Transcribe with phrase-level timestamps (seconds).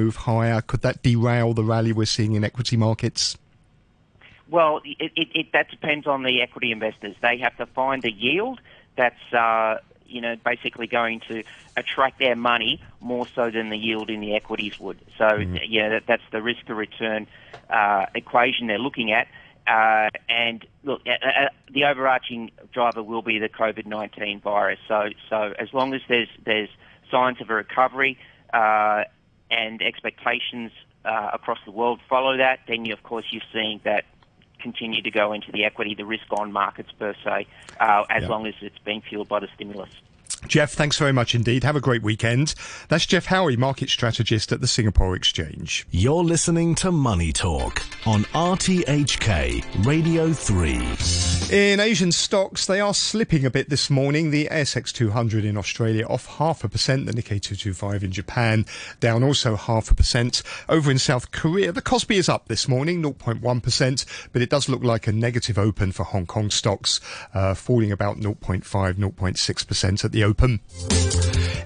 [0.00, 0.60] move higher?
[0.60, 3.36] Could that derail the rally we're seeing in equity markets?
[4.48, 7.14] Well, it, it, it, that depends on the equity investors.
[7.22, 8.60] They have to find a yield
[8.96, 11.44] that's uh, you know basically going to
[11.76, 14.98] attract their money more so than the yield in the equities would.
[15.16, 15.60] So mm.
[15.68, 17.28] yeah, that, that's the risk to return
[17.68, 19.28] uh, equation they're looking at.
[19.66, 24.80] Uh, and look, uh, uh, the overarching driver will be the COVID-19 virus.
[24.88, 26.70] So, so as long as there's there's
[27.10, 28.18] signs of a recovery
[28.52, 29.04] uh,
[29.50, 30.70] and expectations
[31.04, 34.04] uh, across the world follow that, then you, of course you're seeing that
[34.60, 37.46] continue to go into the equity, the risk-on markets per se,
[37.80, 39.90] uh, as long as it's being fueled by the stimulus.
[40.48, 41.64] Jeff, thanks very much indeed.
[41.64, 42.54] Have a great weekend.
[42.88, 45.86] That's Jeff Howie, market strategist at the Singapore Exchange.
[45.90, 51.56] You're listening to Money Talk on RTHK Radio 3.
[51.56, 54.30] In Asian stocks, they are slipping a bit this morning.
[54.30, 57.06] The ASX 200 in Australia off half a percent.
[57.06, 58.64] The Nikkei 225 in Japan
[58.98, 60.42] down also half a percent.
[60.68, 64.82] Over in South Korea, the Kospi is up this morning, 0.1%, but it does look
[64.82, 67.00] like a negative open for Hong Kong stocks,
[67.34, 70.60] uh, falling about 0.5, 0.6% at the open.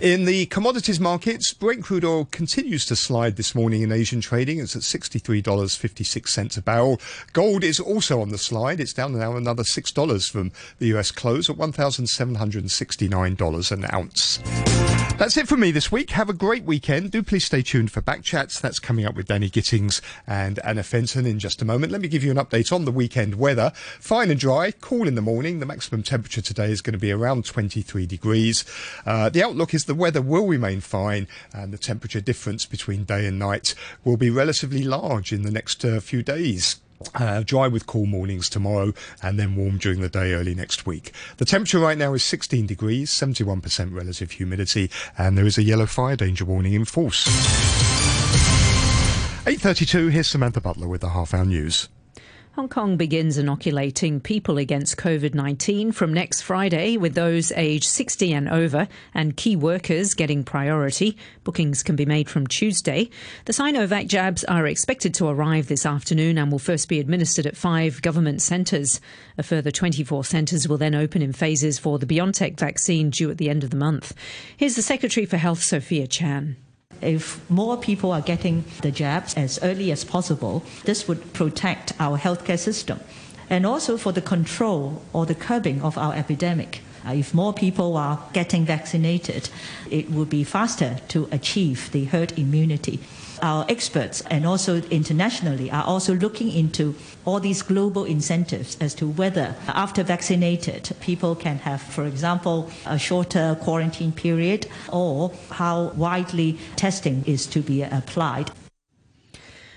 [0.00, 4.58] In the commodities markets, Brent crude oil continues to slide this morning in Asian trading.
[4.58, 7.00] It's at $63.56 a barrel.
[7.32, 8.80] Gold is also on the slide.
[8.80, 15.03] It's down now another $6 from the US close at $1,769 an ounce.
[15.16, 16.10] That's it for me this week.
[16.10, 17.12] Have a great weekend.
[17.12, 18.58] Do please stay tuned for back chats.
[18.58, 21.92] That's coming up with Danny Gittings and Anna Fenton in just a moment.
[21.92, 23.72] Let me give you an update on the weekend weather.
[24.00, 25.60] Fine and dry, cool in the morning.
[25.60, 28.64] The maximum temperature today is going to be around 23 degrees.
[29.06, 33.24] Uh, the outlook is the weather will remain fine and the temperature difference between day
[33.24, 36.80] and night will be relatively large in the next uh, few days.
[37.14, 38.92] Uh, dry with cool mornings tomorrow
[39.22, 41.12] and then warm during the day early next week.
[41.36, 45.86] The temperature right now is 16 degrees, 71% relative humidity, and there is a yellow
[45.86, 47.26] fire danger warning in force.
[49.44, 51.88] 8.32, here's Samantha Butler with the half hour news.
[52.56, 58.32] Hong Kong begins inoculating people against COVID 19 from next Friday, with those aged 60
[58.32, 61.16] and over and key workers getting priority.
[61.42, 63.10] Bookings can be made from Tuesday.
[63.46, 67.56] The Sinovac jabs are expected to arrive this afternoon and will first be administered at
[67.56, 69.00] five government centres.
[69.36, 73.38] A further 24 centres will then open in phases for the BioNTech vaccine due at
[73.38, 74.14] the end of the month.
[74.56, 76.56] Here's the Secretary for Health, Sophia Chan.
[77.00, 82.18] If more people are getting the jabs as early as possible, this would protect our
[82.18, 83.00] healthcare system
[83.50, 86.80] and also for the control or the curbing of our epidemic.
[87.06, 89.50] Uh, if more people are getting vaccinated,
[89.90, 93.00] it will be faster to achieve the herd immunity
[93.44, 96.94] our experts and also internationally are also looking into
[97.26, 102.98] all these global incentives as to whether after vaccinated people can have, for example, a
[102.98, 108.50] shorter quarantine period or how widely testing is to be applied.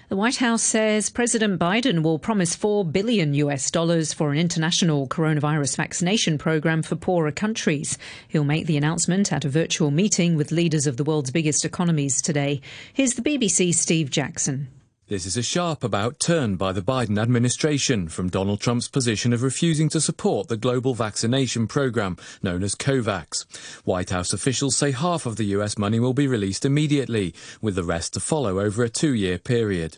[0.10, 5.06] The White House says President Biden will promise 4 billion US dollars for an international
[5.06, 7.98] coronavirus vaccination program for poorer countries.
[8.30, 12.22] He'll make the announcement at a virtual meeting with leaders of the world's biggest economies
[12.22, 12.62] today.
[12.94, 14.70] Here's the BBC's Steve Jackson.
[15.10, 19.42] This is a sharp about turn by the Biden administration from Donald Trump's position of
[19.42, 23.46] refusing to support the global vaccination program known as COVAX.
[23.86, 27.86] White House officials say half of the US money will be released immediately, with the
[27.86, 29.98] rest to follow over a two year period.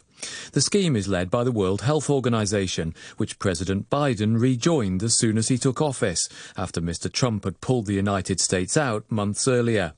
[0.52, 5.40] The scheme is led by the World Health Organization, which President Biden rejoined as soon
[5.40, 7.12] as he took office, after Mr.
[7.12, 9.94] Trump had pulled the United States out months earlier.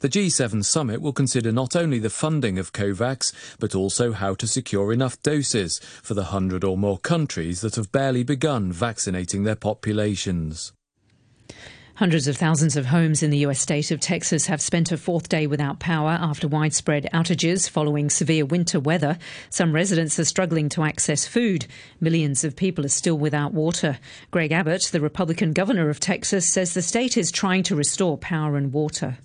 [0.00, 4.46] The G7 summit will consider not only the funding of COVAX, but also how to
[4.46, 9.56] secure enough doses for the hundred or more countries that have barely begun vaccinating their
[9.56, 10.72] populations.
[11.98, 15.28] Hundreds of thousands of homes in the US state of Texas have spent a fourth
[15.28, 19.18] day without power after widespread outages following severe winter weather.
[19.50, 21.66] Some residents are struggling to access food.
[21.98, 23.98] Millions of people are still without water.
[24.30, 28.56] Greg Abbott, the Republican governor of Texas, says the state is trying to restore power
[28.56, 29.18] and water.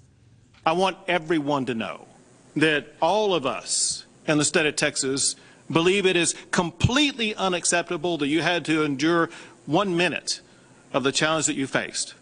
[0.65, 2.07] I want everyone to know
[2.55, 5.35] that all of us in the state of Texas
[5.71, 9.29] believe it is completely unacceptable that you had to endure
[9.65, 10.41] one minute
[10.93, 12.13] of the challenge that you faced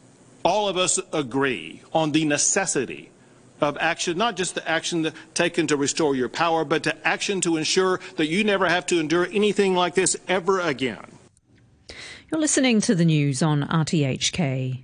[0.44, 3.10] all of us agree on the necessity
[3.60, 7.58] of action, not just the action taken to restore your power, but to action to
[7.58, 11.06] ensure that you never have to endure anything like this ever again.
[12.32, 14.84] You're listening to the news on RTHK.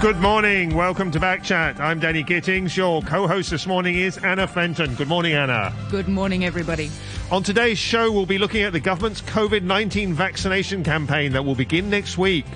[0.00, 0.74] Good morning.
[0.74, 1.78] Welcome to Backchat.
[1.78, 2.74] I'm Danny Gittings.
[2.74, 4.94] Your co-host this morning is Anna Fenton.
[4.94, 5.74] Good morning, Anna.
[5.90, 6.90] Good morning, everybody.
[7.30, 11.54] On today's show, we'll be looking at the government's COVID 19 vaccination campaign that will
[11.54, 12.46] begin next week.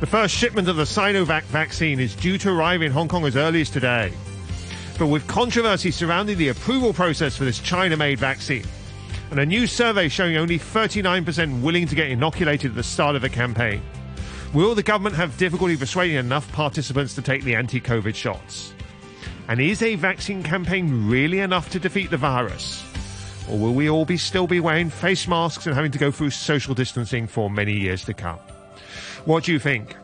[0.00, 3.36] The first shipment of the Sinovac vaccine is due to arrive in Hong Kong as
[3.36, 4.10] early as today.
[4.98, 8.64] But with controversy surrounding the approval process for this China made vaccine,
[9.30, 13.20] and a new survey showing only 39% willing to get inoculated at the start of
[13.20, 13.82] the campaign,
[14.52, 18.74] will the government have difficulty persuading enough participants to take the anti COVID shots?
[19.48, 22.84] And is a vaccine campaign really enough to defeat the virus?
[23.50, 26.30] Or will we all be still be wearing face masks and having to go through
[26.30, 28.38] social distancing for many years to come?
[29.24, 29.96] What do you think?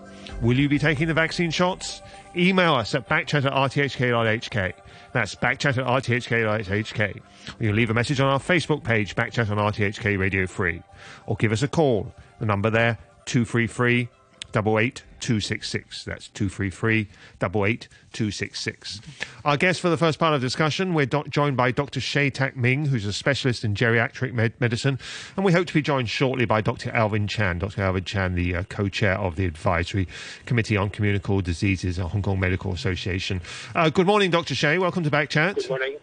[0.42, 2.02] Will you be taking the vaccine shots?
[2.36, 4.72] Email us at backchat at rthk.hk.
[5.12, 7.20] That's backchat at rthk.hk.
[7.58, 10.82] You leave a message on our Facebook page, Backchat on RTHK Radio 3.
[11.26, 12.12] Or give us a call.
[12.38, 14.08] The number there, 233
[14.52, 15.02] double eight.
[15.18, 16.04] 88266.
[16.04, 17.08] That's 233
[17.40, 19.00] 88266.
[19.44, 22.00] Our guest for the first part of the discussion, we're do- joined by Dr.
[22.00, 24.98] Shea Tat Ming, who's a specialist in geriatric med- medicine,
[25.36, 26.90] and we hope to be joined shortly by Dr.
[26.92, 27.58] Alvin Chan.
[27.58, 27.82] Dr.
[27.82, 30.08] Alvin Chan, the uh, co chair of the Advisory
[30.46, 33.40] Committee on Communicable Diseases at Hong Kong Medical Association.
[33.74, 34.54] Uh, good morning, Dr.
[34.54, 34.78] Shea.
[34.78, 35.56] Welcome to Back Chat.
[35.56, 35.96] Good morning.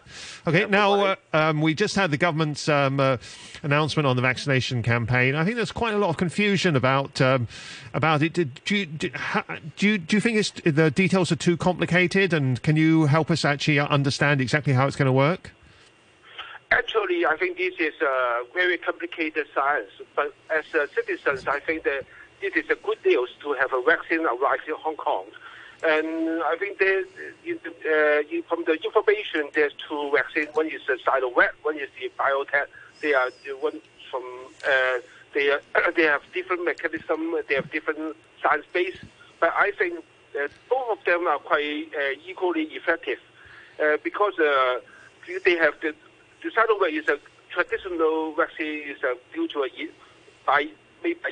[0.46, 3.16] Okay, yeah, now uh, um, we just had the government's um, uh,
[3.62, 5.34] announcement on the vaccination campaign.
[5.34, 7.48] I think there's quite a lot of confusion about um,
[7.94, 8.34] about it.
[8.34, 9.05] Do you, do,
[9.78, 12.32] you, do you think the details are too complicated?
[12.32, 15.52] And can you help us actually understand exactly how it's going to work?
[16.70, 19.90] Actually, I think this is a very complicated science.
[20.14, 20.64] But as
[20.94, 22.04] citizens, I think that
[22.40, 25.26] this is a good news to have a vaccine arrive in Hong Kong.
[25.86, 30.48] And I think there, uh, from the information, there's two vaccines.
[30.54, 32.66] One is the Sinovac, one is the BioNTech.
[33.02, 33.80] They are the one
[34.10, 34.22] from
[34.66, 34.98] uh,
[35.34, 35.56] they
[35.96, 37.36] they have different mechanism.
[37.48, 38.96] They have different science base.
[39.40, 40.04] But I think
[40.68, 43.18] both of them are quite uh, equally effective
[43.82, 44.80] uh, because uh,
[45.44, 45.94] they have the
[46.42, 47.18] the Sinovac is a
[47.50, 49.68] traditional vaccine is uh, due to a
[50.46, 50.68] by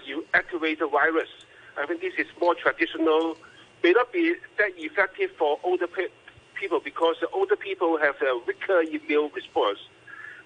[0.04, 1.28] you activate the virus.
[1.76, 3.36] I think this is more traditional
[3.84, 6.08] may not be that effective for older pe-
[6.54, 9.78] people because the older people have a weaker immune response.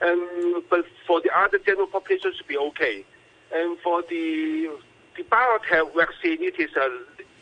[0.02, 3.04] Um, but for the other general population, should be okay.
[3.54, 4.70] And for the
[5.16, 6.88] the BioNTech vaccine, it is a,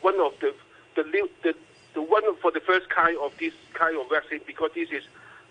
[0.01, 0.55] one of the
[0.95, 1.55] the, the
[1.95, 5.03] the one for the first kind of this kind of vaccine because this is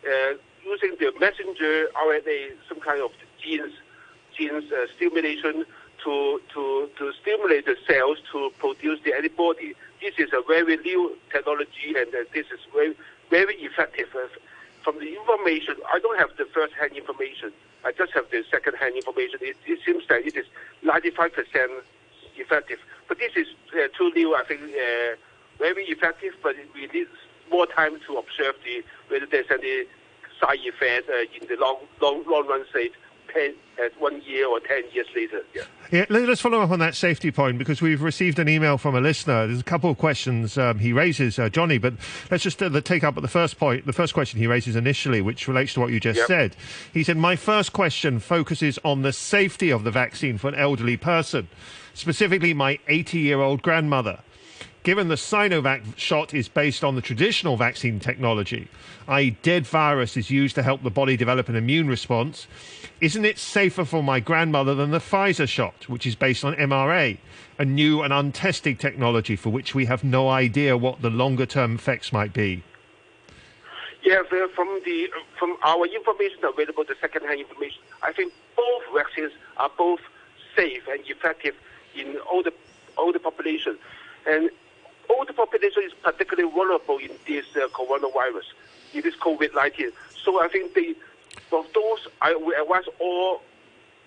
[0.08, 3.12] uh, using the messenger RNA, some kind of
[3.42, 3.74] genes
[4.38, 5.66] genes uh, stimulation
[6.04, 9.74] to, to, to stimulate the cells to produce the antibody.
[10.02, 12.96] This is a very new technology and uh, this is very,
[13.30, 14.10] very effective.
[14.14, 14.28] Uh,
[14.84, 17.52] from the information, I don't have the first-hand information.
[17.86, 19.40] I just have the second-hand information.
[19.42, 20.46] It, it seems that it is
[20.84, 21.32] 95%
[22.36, 22.80] effective.
[23.08, 25.16] But this is uh, too new, I think, uh,
[25.60, 27.08] very effective, but we need
[27.52, 29.86] more time to observe the whether there's any
[30.42, 32.94] side effect uh, in the long, long, long run state
[33.36, 35.42] ten, uh, one year or ten years later.
[35.54, 35.64] Yeah.
[35.92, 39.02] Yeah, let's follow up on that safety point because we've received an email from a
[39.02, 39.46] listener.
[39.46, 41.94] There's a couple of questions um, he raises, uh, Johnny, but
[42.32, 45.22] let's just uh, take up at the first point, the first question he raises initially,
[45.22, 46.28] which relates to what you just yep.
[46.28, 46.56] said.
[46.92, 50.98] He said, My first question focuses on the safety of the vaccine for an elderly
[50.98, 51.48] person,
[51.94, 54.20] specifically my 80 year old grandmother.
[54.86, 58.68] Given the Sinovac shot is based on the traditional vaccine technology,
[59.08, 62.46] i.e., dead virus is used to help the body develop an immune response,
[63.02, 67.18] isn't it safer for my grandmother than the Pfizer shot, which is based on mRNA,
[67.58, 71.74] a new and untested technology for which we have no idea what the longer term
[71.74, 72.64] effects might be?
[74.04, 78.84] Yeah, uh, from the uh, from our information available, the second-hand information, I think both
[78.94, 80.02] vaccines are both
[80.56, 81.56] safe and effective
[81.96, 82.54] in all the
[83.00, 83.80] all the population.
[84.28, 84.52] And
[85.10, 88.46] older population is particularly vulnerable in this uh, coronavirus,
[88.94, 89.92] in this COVID-19.
[90.24, 90.96] So I think the,
[91.50, 93.42] for those, I will advise all,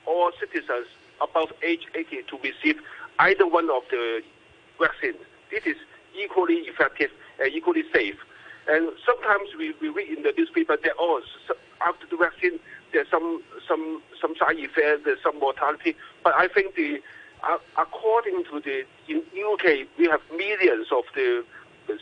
[0.06, 0.86] all citizens
[1.20, 2.80] above age 80 to receive
[3.18, 4.22] either one of the
[4.80, 5.16] vaccines.
[5.50, 5.76] This is
[6.18, 8.16] equally effective and equally safe.
[8.68, 11.22] And sometimes we, we read in the newspaper that, oh,
[11.80, 12.58] after the vaccine,
[12.92, 15.96] there's some, some, some side effects, there's some mortality.
[16.22, 17.00] But I think the
[17.76, 21.44] according to the in UK, we have millions of the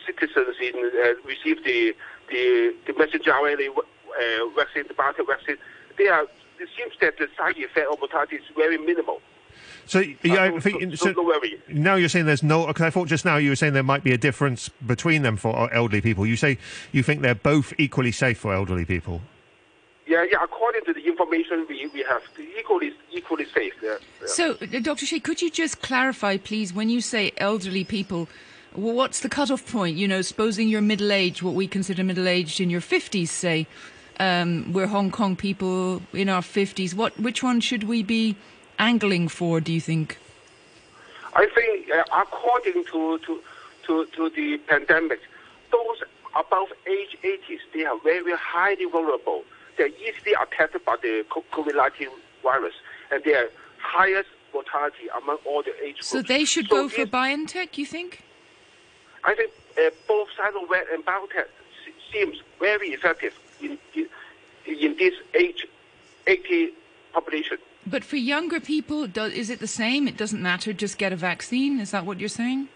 [0.05, 1.95] citizens in uh, receive the
[2.29, 3.81] the the messenger RNA uh,
[4.55, 5.57] vaccine, the BioNTech vaccine.
[5.97, 6.25] They are.
[6.59, 9.21] It seems that the side effect or mortality is very minimal.
[9.85, 12.67] So, yeah, uh, so, so, so now you're saying there's no.
[12.67, 15.37] Because I thought just now you were saying there might be a difference between them
[15.37, 16.25] for elderly people.
[16.25, 16.57] You say
[16.91, 19.21] you think they're both equally safe for elderly people.
[20.07, 20.41] Yeah, yeah.
[20.41, 22.21] According to the information we, we have,
[22.57, 23.73] equally equally safe.
[23.81, 24.27] Yeah, yeah.
[24.27, 25.05] So, uh, Dr.
[25.05, 28.29] Shea, could you just clarify, please, when you say elderly people,
[28.73, 29.97] what's the cutoff point?
[29.97, 33.67] You know, supposing you're middle aged, what we consider middle aged in your fifties, say,
[34.19, 36.95] um, we're Hong Kong people in our fifties.
[36.95, 38.37] What, which one should we be
[38.79, 39.59] angling for?
[39.59, 40.17] Do you think?
[41.33, 43.41] I think uh, according to, to,
[43.85, 45.19] to, to the pandemic,
[45.71, 46.01] those
[46.35, 49.43] above age 80s, they are very highly vulnerable.
[49.77, 52.07] They're easily attacked by the COVID-19
[52.43, 52.73] virus,
[53.11, 56.07] and they are highest mortality among all the age groups.
[56.07, 58.23] So they should go for BioNTech, you think?
[59.23, 61.47] I think uh, both Sinovac and BioNTech
[62.11, 64.07] seems very effective in, in,
[64.65, 65.67] in this age
[66.25, 66.71] 80
[67.13, 67.57] population.
[67.85, 70.07] But for younger people, do, is it the same?
[70.07, 71.79] It doesn't matter, just get a vaccine?
[71.79, 72.67] Is that what you're saying?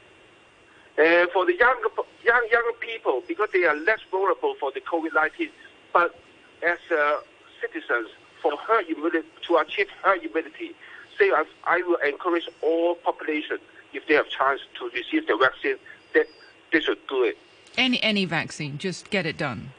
[0.98, 1.89] Uh, for the younger,
[2.24, 5.50] young, younger people, because they are less vulnerable for the COVID-19,
[5.93, 6.21] but
[6.63, 7.20] as uh,
[7.60, 8.10] citizens,
[8.41, 10.75] for herd immunity, to achieve her immunity,
[11.18, 13.58] say I, I will encourage all population,
[13.94, 15.77] if they have chance to receive the vaccine,
[16.13, 16.25] that
[16.72, 17.38] they should do it.
[17.77, 19.72] Any any vaccine, just get it done.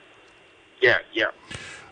[0.81, 1.31] Yeah, yeah.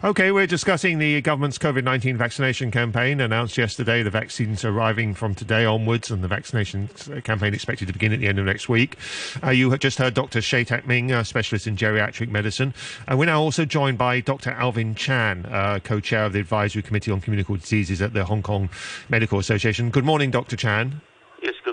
[0.02, 4.02] Okay, we're discussing the government's COVID 19 vaccination campaign announced yesterday.
[4.02, 6.88] The vaccines arriving from today onwards, and the vaccination
[7.23, 8.97] campaign expected to begin at the end of next week.
[9.45, 10.40] Uh, you just heard Dr.
[10.40, 12.73] Shea Tat Ming, a specialist in geriatric medicine.
[13.09, 14.52] And we're now also joined by Dr.
[14.52, 18.42] Alvin Chan, uh, co chair of the Advisory Committee on Communicable Diseases at the Hong
[18.42, 18.71] Kong
[19.11, 19.90] Medical Association.
[19.90, 20.57] Good morning, Dr.
[20.57, 21.02] Chan.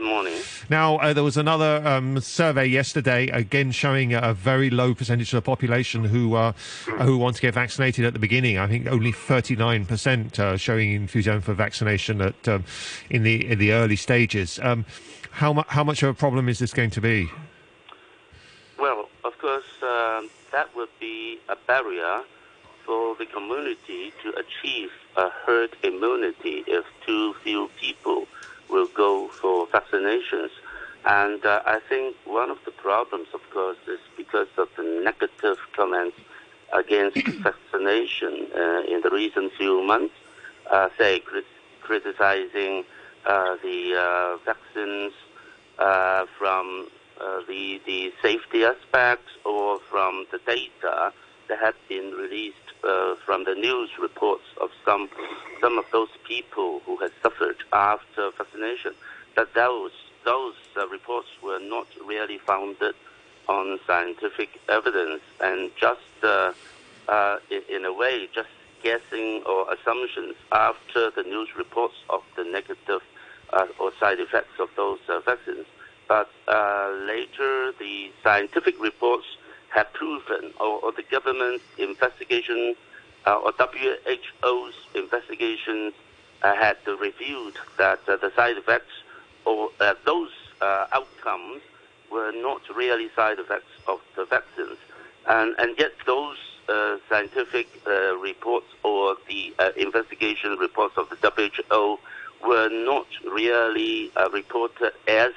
[0.08, 0.40] Morning.
[0.70, 5.38] Now, uh, there was another um, survey yesterday, again showing a very low percentage of
[5.38, 6.54] the population who uh,
[7.02, 8.58] who want to get vaccinated at the beginning.
[8.58, 12.64] I think only 39% uh, showing enthusiasm for vaccination at um,
[13.10, 14.60] in the in the early stages.
[14.64, 14.86] Um,
[15.32, 17.30] how mu- how much of a problem is this going to be?
[18.80, 22.22] Well, of course, um that would be a barrier
[22.86, 28.26] for the community to achieve a herd immunity if too few people
[28.70, 30.50] will go for vaccinations.
[31.08, 35.58] And uh, I think one of the problems, of course, is because of the negative
[35.74, 36.18] comments
[36.74, 40.14] against vaccination uh, in the recent few months,
[40.70, 41.46] uh, say crit-
[41.82, 42.84] criticizing
[43.26, 45.14] uh, the uh, vaccines
[45.80, 46.90] uh, from
[47.22, 51.14] uh, the the safety aspects or from the data
[51.48, 55.08] that have been released uh, from the news reports of some
[55.62, 58.94] some of those people who had suffered after vaccination.
[59.38, 59.92] That those
[60.28, 62.96] those uh, reports were not really founded
[63.48, 66.52] on scientific evidence and just uh,
[67.08, 67.38] uh,
[67.70, 68.50] in, a way just
[68.84, 73.02] guessing or assumptions after the news reports of the negative
[73.54, 75.66] uh, or side effects of those uh, vaccines.
[76.08, 79.26] But uh, later, the scientific reports
[79.70, 82.76] have proven, or, or the government's investigation,
[83.26, 85.94] uh, or WHO's investigations
[86.42, 88.94] had revealed that the side effects
[89.46, 89.70] or
[90.06, 90.30] those
[90.62, 91.62] uh, outcomes
[92.12, 94.78] were not really side effects of the vaccines.
[95.28, 96.38] And, and yet those
[96.70, 102.00] uh, scientific uh, reports or the uh, investigation reports of the WHO
[102.48, 105.34] were not really uh, reported as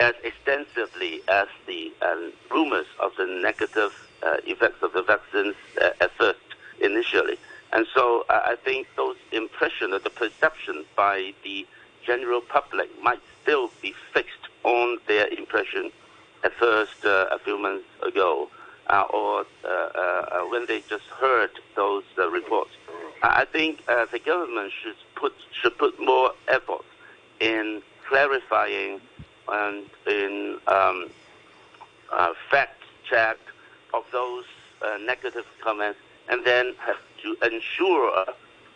[0.00, 3.92] as extensively as the um, rumors of the negative
[4.24, 6.38] uh, effects of the vaccines uh, at first
[6.80, 7.36] initially.
[7.72, 11.66] And so uh, I think those impressions or the perception by the
[12.06, 15.90] general public might still be fixed on their impression
[16.44, 18.48] at first uh, a few months ago
[18.88, 22.74] uh, or uh, uh, when they just heard those uh, reports.
[23.22, 26.86] I think uh, the government should put should put more effort
[27.40, 29.00] in clarifying
[29.48, 30.98] and in um,
[32.12, 33.38] uh, fact check
[33.96, 34.44] of those
[34.82, 35.98] uh, negative comments,
[36.30, 38.26] and then have to ensure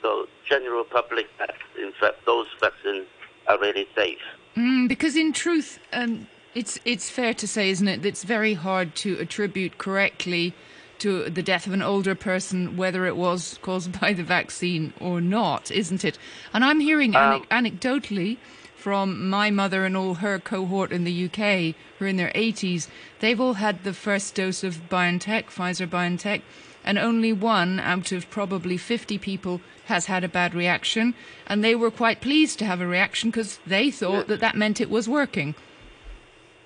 [0.02, 0.14] the
[0.48, 3.06] general public that in fact those vaccines
[3.48, 4.24] are really safe.
[4.56, 7.98] Mm, because in truth, um, it's it's fair to say, isn't it?
[8.02, 10.54] that It's very hard to attribute correctly
[11.00, 15.20] to the death of an older person whether it was caused by the vaccine or
[15.20, 16.18] not, isn't it?
[16.52, 18.36] And I'm hearing Um, anec- anecdotally
[18.76, 22.88] from my mother and all her cohort in the UK, who are in their 80s,
[23.20, 26.42] they've all had the first dose of BioNTech, Pfizer BioNTech,
[26.84, 31.14] and only one out of probably 50 people has had a bad reaction,
[31.46, 34.80] and they were quite pleased to have a reaction because they thought that that meant
[34.80, 35.54] it was working.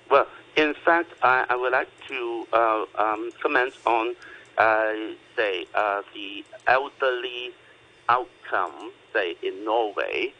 [0.09, 4.15] Well, in fact, I, I would like to uh, um, comment on,
[4.57, 4.93] uh,
[5.35, 7.51] say, uh, the elderly
[8.09, 10.33] outcome, say, in Norway.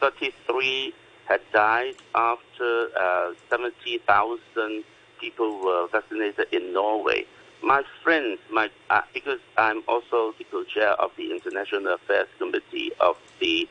[0.00, 0.94] 33
[1.26, 4.84] had died after uh, 70,000
[5.20, 7.26] people were vaccinated in Norway.
[7.62, 13.16] My friends, my, uh, because I'm also the co-chair of the International Affairs Committee of
[13.40, 13.68] the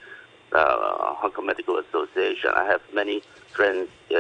[0.53, 2.51] uh, Hong Kong Medical Association.
[2.55, 4.15] I have many friends uh,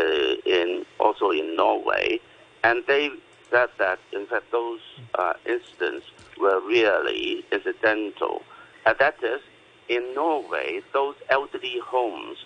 [0.45, 2.19] in also in Norway,
[2.63, 3.09] and they
[3.49, 4.81] said that in fact those
[5.15, 6.05] uh, incidents
[6.39, 8.41] were really incidental.
[8.85, 9.41] And that is,
[9.89, 12.37] in Norway, those elderly homes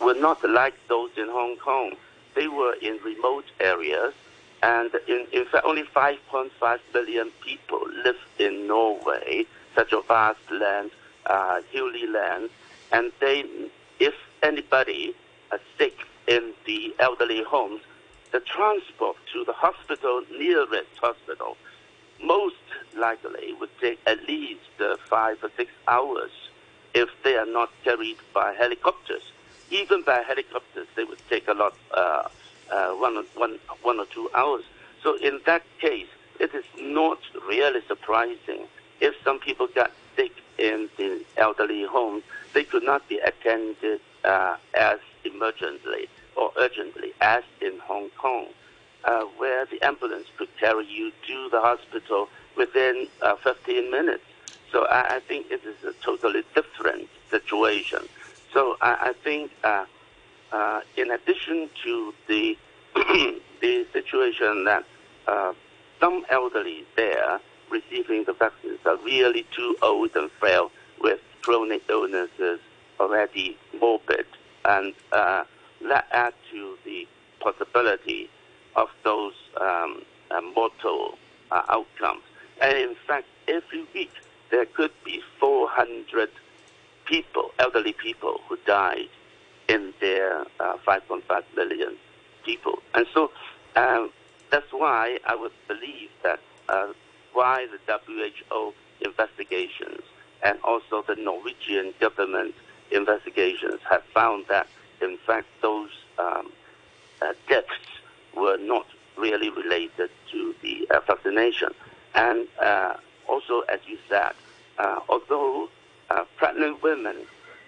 [0.00, 1.92] were not like those in Hong Kong.
[2.34, 4.14] They were in remote areas,
[4.62, 10.90] and in, in fact, only 5.5 million people live in Norway, such a vast land,
[11.26, 12.50] uh, hilly land,
[12.92, 13.44] and they,
[13.98, 15.14] if anybody
[15.52, 17.82] is sick in the elderly homes,
[18.32, 21.56] the transport to the hospital, nearest hospital,
[22.22, 22.54] most
[22.96, 26.30] likely would take at least uh, five or six hours
[26.94, 29.22] if they are not carried by helicopters.
[29.70, 32.28] Even by helicopters, they would take a lot, uh,
[32.70, 34.64] uh, one, or, one, one or two hours.
[35.02, 37.18] So in that case, it is not
[37.48, 38.66] really surprising
[39.00, 44.56] if some people got sick in the elderly homes, they could not be attended uh,
[44.74, 48.46] as emergently or urgently as in Hong Kong,
[49.04, 54.24] uh, where the ambulance could carry you to the hospital within uh, 15 minutes.
[54.70, 58.00] So I, I, think it is a totally different situation.
[58.52, 59.84] So I, I think, uh,
[60.52, 62.56] uh in addition to the
[62.94, 64.84] the situation that
[65.26, 65.52] uh,
[66.00, 67.40] some elderly there
[67.70, 72.60] receiving the vaccines are really too old and frail with chronic illnesses,
[72.98, 74.26] already morbid,
[74.64, 75.44] and uh,
[75.88, 77.06] that add to the
[77.40, 78.28] possibility
[78.76, 81.18] of those um, uh, mortal
[81.50, 82.22] uh, outcomes.
[82.60, 84.12] And in fact, every week
[84.50, 86.28] there could be 400
[87.06, 89.08] people, elderly people, who died
[89.68, 91.22] in their uh, 5.5
[91.56, 91.96] million
[92.44, 92.80] people.
[92.94, 93.30] And so
[93.76, 94.10] um,
[94.50, 96.88] that's why I would believe that uh,
[97.32, 100.02] why the WHO investigations
[100.42, 102.54] and also the Norwegian government
[102.90, 104.66] investigations have found that,
[105.00, 106.52] in fact, those um,
[107.22, 107.66] uh, deaths
[108.36, 111.68] were not really related to the uh, vaccination.
[112.14, 112.94] And uh,
[113.28, 114.32] also, as you said,
[114.78, 115.68] uh, although
[116.10, 117.16] uh, pregnant women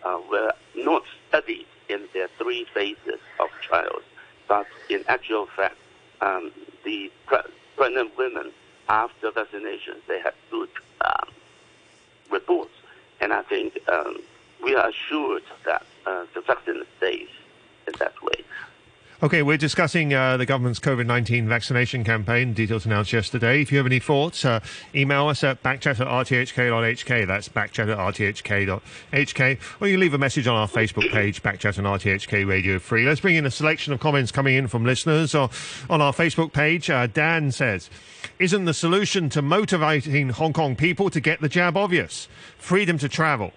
[0.04, 4.02] uh, were not studied in their three phases of trials,
[4.49, 5.76] but in actual fact,
[6.21, 6.50] um,
[6.85, 7.38] the pre-
[7.76, 8.50] pregnant women
[8.89, 10.68] after vaccination, they have good
[11.05, 11.29] um,
[12.31, 12.73] reports.
[13.21, 14.18] And I think um,
[14.62, 17.31] we are assured that uh, the vaccine safe
[17.87, 18.45] in that way.
[19.23, 23.63] Okay, we're discussing uh, the government's COVID 19 vaccination campaign, details announced yesterday.
[23.63, 24.59] If you have any thoughts, uh,
[24.97, 27.29] email us at backchat at rthk.hk.
[27.29, 29.59] That's backchat at rthk.hk.
[29.81, 33.07] Or you leave a message on our Facebook page, Backchat and RTHK Radio 3.
[33.07, 35.37] Let's bring in a selection of comments coming in from listeners.
[35.37, 35.51] on
[35.89, 37.91] our Facebook page, uh, Dan says,
[38.41, 42.27] Isn't the solution to motivating Hong Kong people to get the jab obvious?
[42.59, 43.53] Freedom to travel.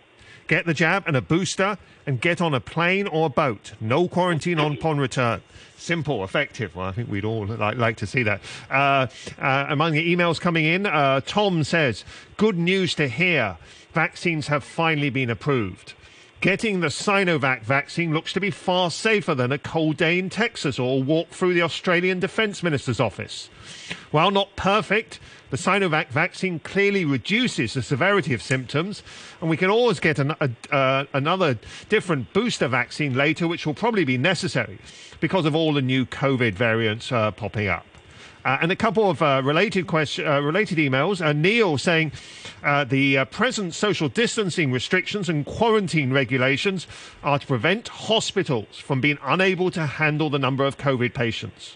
[0.48, 3.74] Get the jab and a booster and get on a plane or boat.
[3.80, 5.42] No quarantine on upon return.
[5.78, 6.76] Simple, effective.
[6.76, 8.42] Well, I think we'd all like, like to see that.
[8.70, 9.08] Uh,
[9.40, 12.04] uh, among the emails coming in, uh, Tom says,
[12.38, 13.58] Good news to hear.
[13.94, 15.94] Vaccines have finally been approved.
[16.42, 20.78] Getting the Sinovac vaccine looks to be far safer than a cold day in Texas
[20.78, 23.50] or a walk through the Australian Defence Minister's office.
[24.12, 25.20] While not perfect,
[25.50, 29.02] the Sinovac vaccine clearly reduces the severity of symptoms,
[29.42, 31.58] and we can always get an, a, uh, another
[31.90, 34.78] different booster vaccine later, which will probably be necessary
[35.20, 37.86] because of all the new COVID variants uh, popping up.
[38.46, 41.20] Uh, and a couple of uh, related question, uh, related emails.
[41.20, 42.12] Uh, Neil saying
[42.64, 46.86] uh, the uh, present social distancing restrictions and quarantine regulations
[47.24, 51.76] are to prevent hospitals from being unable to handle the number of COVID patients.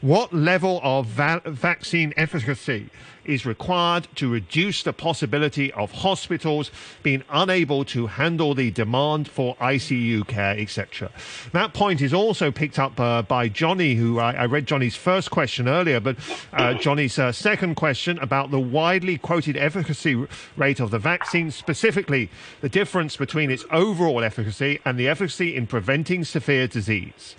[0.00, 2.90] What level of va- vaccine efficacy
[3.24, 6.70] is required to reduce the possibility of hospitals
[7.02, 11.10] being unable to handle the demand for ICU care, etc.
[11.52, 15.30] That point is also picked up uh, by Johnny, who I, I, read Johnny's first
[15.30, 16.16] question earlier, but
[16.52, 22.30] uh, Johnny's uh, second question about the widely quoted efficacy rate of the vaccine, specifically
[22.60, 27.34] the difference between its overall efficacy and the efficacy in preventing severe disease.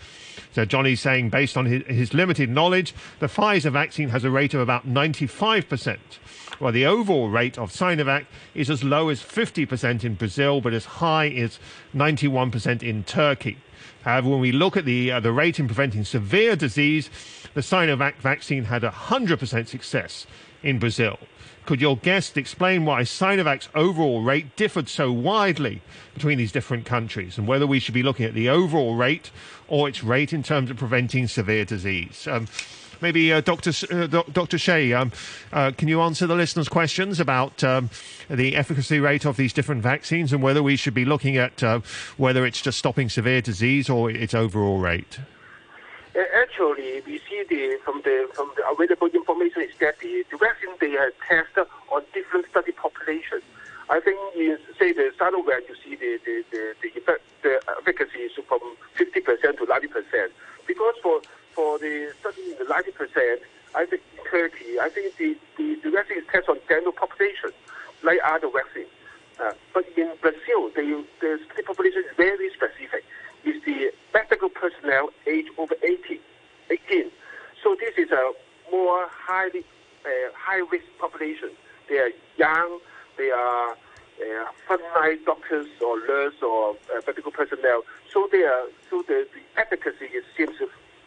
[0.54, 4.54] So Johnny's saying, based on his, his limited knowledge, the Pfizer vaccine has a rate
[4.54, 5.98] of about 95%,
[6.60, 10.86] while the overall rate of Sinovac is as low as 50% in Brazil, but as
[10.86, 11.60] high as
[11.96, 13.58] 91% in Turkey.
[14.04, 17.10] However, when we look at the, uh, the rate in preventing severe disease,
[17.54, 20.26] the Sinovac vaccine had 100% success
[20.64, 21.18] in Brazil.
[21.66, 25.82] Could your guest explain why Sinovac's overall rate differed so widely
[26.14, 29.32] between these different countries and whether we should be looking at the overall rate
[29.68, 32.28] or its rate in terms of preventing severe disease?
[32.28, 32.48] Um,
[33.00, 33.72] maybe uh, Dr.
[33.92, 34.58] Uh, Dr.
[34.58, 35.12] Shea, um,
[35.54, 37.90] uh, can you answer the listeners' questions about um,
[38.30, 41.80] the efficacy rate of these different vaccines and whether we should be looking at uh,
[42.18, 45.20] whether it's just stopping severe disease or its overall rate?
[46.16, 50.76] actually, we see the, from, the, from the available information is that the, the vaccine
[50.80, 53.44] they have tested on different study populations.
[53.90, 58.20] I think in, say, the Sinovac, you see the, the, the, the, effect, the efficacy
[58.20, 58.60] is from
[58.96, 60.30] 50% to 90%.
[60.68, 61.22] Because for,
[61.54, 63.38] for the study in the 90%,
[63.76, 67.52] I think in Turkey, I think the, the, the vaccine is tested on general population,
[68.04, 68.92] like other vaccines.
[69.40, 73.04] Uh, but in Brazil, the, the study population is very specific.
[73.44, 76.20] It's the medical personnel age over 80,
[76.70, 77.12] 18.
[77.64, 78.32] So this is a
[78.72, 79.64] more highly
[80.06, 81.52] uh, high risk population.
[81.90, 82.80] They are young,
[83.18, 87.84] they are uh, frontline doctors or nurses or uh, medical personnel.
[88.14, 90.58] So they are so the, the efficacy is, seems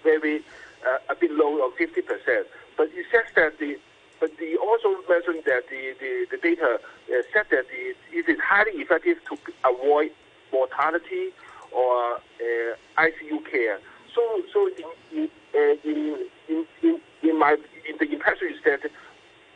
[0.03, 0.45] very
[0.87, 2.47] uh, a bit low of 50 percent.
[2.77, 3.79] But it says that the
[4.21, 8.39] but the also mentioned that the, the, the data uh, said that the, it is
[8.41, 10.11] highly effective to avoid
[10.53, 11.31] mortality
[11.75, 13.79] or uh, ICU care.
[14.15, 14.69] So so
[15.13, 17.57] in in, uh, in, in, in, in my
[17.89, 18.81] in the impression is that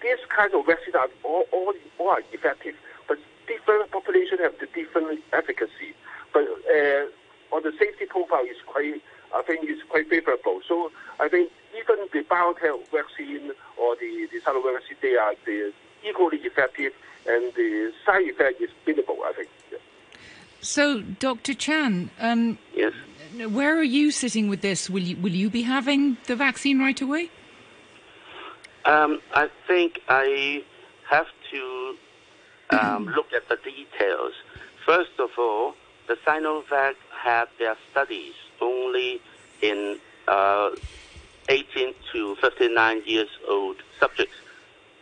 [0.02, 2.74] these kinds of vaccines are all, all, all are effective,
[3.09, 5.94] but different populations have the different efficacy.
[6.33, 7.07] But uh,
[7.54, 9.02] on the safety profile is quite,
[9.35, 10.61] I think, is quite favorable.
[10.68, 15.72] So I think even the BioNTech vaccine or the the vaccine, they are the
[16.07, 16.92] equally effective,
[17.26, 19.18] and the side effect is minimal.
[19.24, 19.48] I think.
[20.61, 21.55] So, Dr.
[21.55, 22.92] Chan, um, Yes.
[23.49, 24.90] where are you sitting with this?
[24.90, 27.31] Will you will you be having the vaccine right away?
[28.85, 30.64] Um, I think I
[31.09, 31.97] have to
[32.71, 34.33] um, look at the details.
[34.85, 35.75] First of all,
[36.07, 39.21] the Sinovac had their studies only
[39.62, 40.71] in uh,
[41.49, 44.35] 18 to 59 years old subjects.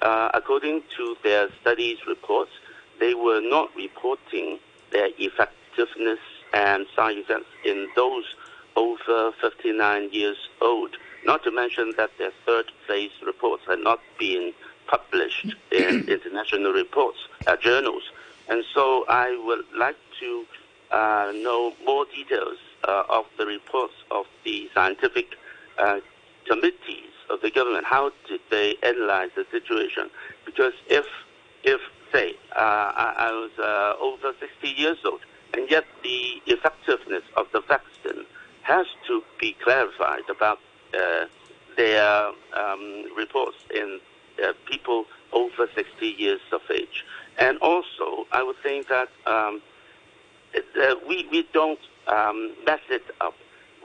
[0.02, 2.50] Uh, according to their studies reports,
[3.00, 4.58] they were not reporting
[4.92, 6.18] their effectiveness
[6.52, 8.24] and side effects in those
[8.76, 10.96] over 59 years old.
[11.24, 14.52] Not to mention that their third phase reports had not been
[14.86, 18.02] published in international reports, uh, journals.
[18.48, 20.44] And so I would like to
[20.90, 25.34] uh, know more details uh, of the reports of the scientific
[25.78, 26.00] uh,
[26.46, 27.84] committees of the government.
[27.84, 30.10] How did they analyze the situation?
[30.44, 31.06] Because if,
[31.64, 31.80] if
[32.12, 35.20] say, uh, I, I was uh, over 60 years old,
[35.54, 38.24] and yet the effectiveness of the vaccine
[38.62, 40.58] has to be clarified about
[40.94, 41.26] uh,
[41.76, 44.00] their um, reports in
[44.66, 47.04] people over 60 years of age.
[47.38, 49.62] And also, I would think that um,
[51.08, 53.34] we, we don't um, mess it up.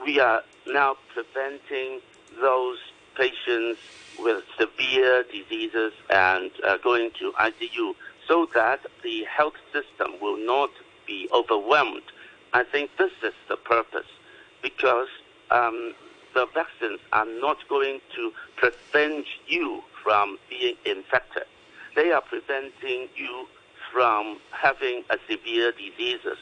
[0.04, 2.00] We are now preventing
[2.40, 2.78] those
[3.16, 3.80] patients
[4.18, 7.94] with severe diseases and uh, going to ICU
[8.28, 10.70] so that the health system will not
[11.06, 12.02] be overwhelmed.
[12.52, 14.06] I think this is the purpose
[14.62, 15.08] because
[15.50, 15.94] um,
[16.34, 21.44] the vaccines are not going to prevent you from being infected.
[21.94, 23.46] They are preventing you
[23.92, 26.38] from having a severe diseases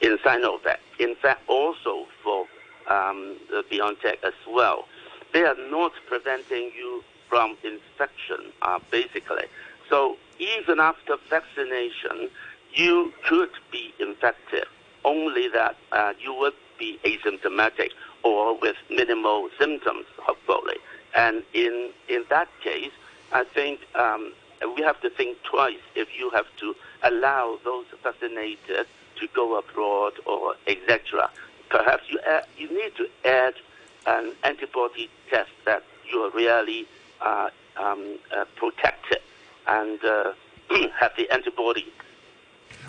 [0.00, 0.78] in Sinovac.
[0.98, 2.46] In fact, also for
[2.88, 4.84] um, the BioNTech as well.
[5.32, 9.44] They are not preventing you from infection, uh, basically.
[9.90, 12.30] So even after vaccination,
[12.72, 14.64] you could be infected,
[15.04, 17.90] only that uh, you would be asymptomatic
[18.22, 20.76] or with minimal symptoms, hopefully.
[21.14, 22.92] And in, in that case,
[23.32, 24.32] I think um,
[24.76, 30.12] we have to think twice if you have to allow those vaccinated to go abroad
[30.24, 31.28] or etc.
[31.68, 33.54] Perhaps you, add, you need to add
[34.06, 36.86] an antibody test that you are really
[37.20, 39.20] uh, um, uh, protected
[39.66, 40.32] and uh,
[40.98, 41.86] have the antibody.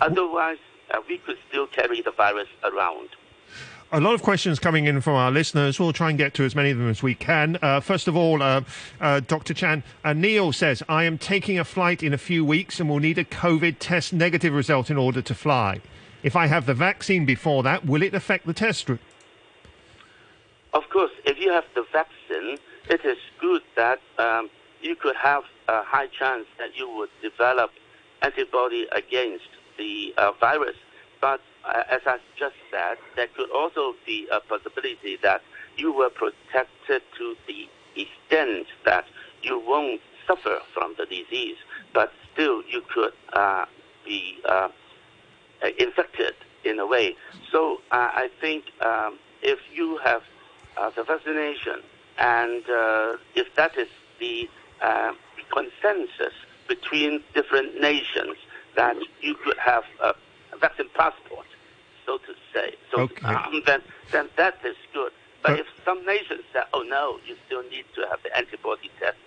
[0.00, 0.58] Otherwise,
[0.90, 3.08] uh, we could still carry the virus around.
[3.94, 5.78] A lot of questions coming in from our listeners.
[5.78, 7.58] We'll try and get to as many of them as we can.
[7.60, 8.62] Uh, first of all, uh,
[9.02, 9.52] uh, Dr.
[9.52, 13.00] Chan, uh, Neil says, I am taking a flight in a few weeks and will
[13.00, 15.82] need a COVID test negative result in order to fly.
[16.22, 18.88] If I have the vaccine before that, will it affect the test?
[18.88, 18.98] Of
[20.90, 22.56] course, if you have the vaccine,
[22.88, 24.48] it is good that um,
[24.82, 27.70] you could have a high chance that you would develop
[28.22, 30.76] antibody against the uh, virus.
[31.20, 35.42] But uh, as I just said, there could also be a possibility that
[35.76, 39.04] you were protected to the extent that
[39.42, 41.56] you won't suffer from the disease,
[41.94, 43.66] but still you could uh,
[44.04, 44.68] be uh,
[45.78, 47.16] infected in a way.
[47.50, 50.22] So uh, I think um, if you have
[50.76, 51.82] uh, the vaccination
[52.18, 52.62] and
[53.34, 53.88] if that is
[54.20, 54.48] the
[55.52, 56.34] consensus
[56.68, 58.36] between different nations,
[58.76, 60.14] that you could have a
[60.58, 61.46] vaccine passport,
[62.06, 62.74] so to say.
[62.90, 63.26] So Okay.
[63.26, 65.12] um, then, then that is good.
[65.42, 69.18] But if some nations say, oh no, you still need to have the antibody test,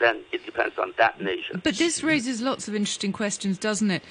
[0.00, 1.60] then it depends on that nation.
[1.62, 4.02] But this raises lots of interesting questions, doesn't it?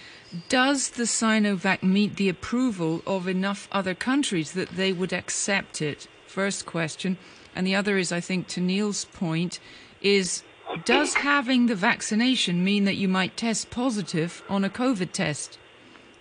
[0.48, 6.08] Does the Sinovac meet the approval of enough other countries that they would accept it?
[6.26, 7.18] First question.
[7.54, 9.60] and the other is, I think, to Neil's point,
[10.02, 10.44] is
[10.86, 15.58] does having the vaccination mean that you might test positive on a COVID test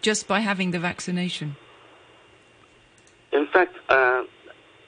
[0.03, 1.57] just by having the vaccination?
[3.33, 4.25] In fact, uh,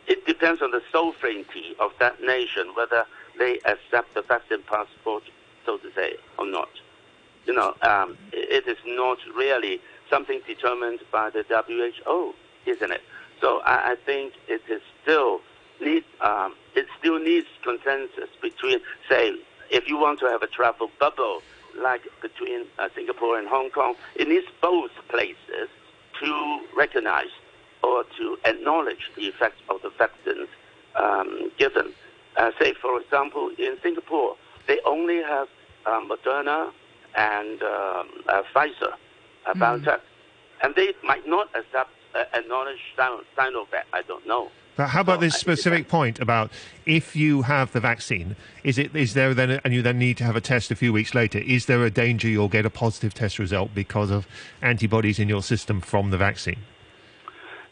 [0.07, 3.05] it depends on the sovereignty of that nation whether
[3.39, 5.23] they accept the vaccine passport,
[5.65, 6.69] so to say, or not.
[7.47, 12.35] You know, um, it is not really something determined by the WHO,
[12.67, 13.03] isn't it?
[13.41, 15.41] So I, I think it is still
[15.81, 19.35] need um, it still needs consensus between, say,
[19.73, 21.43] if you want to have a travel bubble
[21.77, 25.69] like between uh, Singapore and Hong Kong, it needs both places
[26.21, 27.33] to recognize
[27.83, 30.49] or to acknowledge the effects of the vaccines
[30.95, 31.93] um, given.
[32.37, 34.37] Uh, say, for example, in Singapore,
[34.69, 35.49] they only have
[35.87, 36.71] uh, Moderna
[37.17, 38.95] and um, uh, Pfizer,
[39.47, 40.01] uh, mm.
[40.63, 43.85] And they might not accept uh, acknowledge Sinovac.
[43.93, 44.51] I don't know.
[44.77, 46.51] But how about this specific point about
[46.87, 50.25] if you have the vaccine, is it is there then and you then need to
[50.25, 51.39] have a test a few weeks later?
[51.39, 54.27] Is there a danger you'll get a positive test result because of
[54.63, 56.61] antibodies in your system from the vaccine?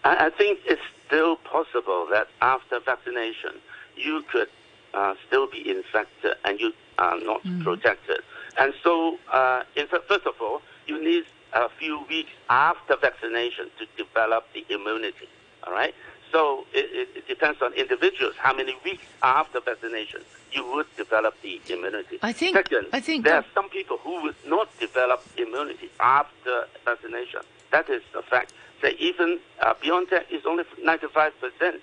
[0.04, 3.52] I, I think it's still possible that after vaccination
[3.96, 4.48] you could
[4.94, 7.62] uh, still be infected and you are not mm.
[7.62, 8.20] protected.
[8.58, 13.70] And so, uh, in fact, first of all, you need a few weeks after vaccination
[13.78, 15.28] to develop the immunity.
[15.64, 15.94] All right.
[16.32, 20.20] So it, it, depends on individuals how many weeks after vaccination
[20.52, 22.18] you would develop the immunity.
[22.22, 22.56] I think.
[22.56, 27.40] Second, I think there are some people who would not develop immunity after vaccination.
[27.72, 28.52] That is a fact.
[28.80, 31.82] Say even uh, BioNTech is only 95 percent.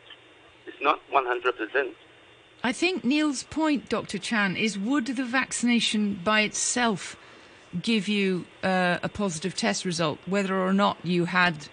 [0.65, 1.95] It's not 100 percent.
[2.63, 4.17] I think Neil's point, Dr.
[4.17, 7.15] Chan, is would the vaccination by itself
[7.81, 11.67] give you uh, a positive test result, whether or not you had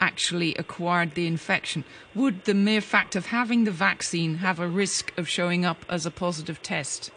[0.00, 1.84] actually acquired the infection?
[2.14, 6.06] Would the mere fact of having the vaccine have a risk of showing up as
[6.06, 7.10] a positive test?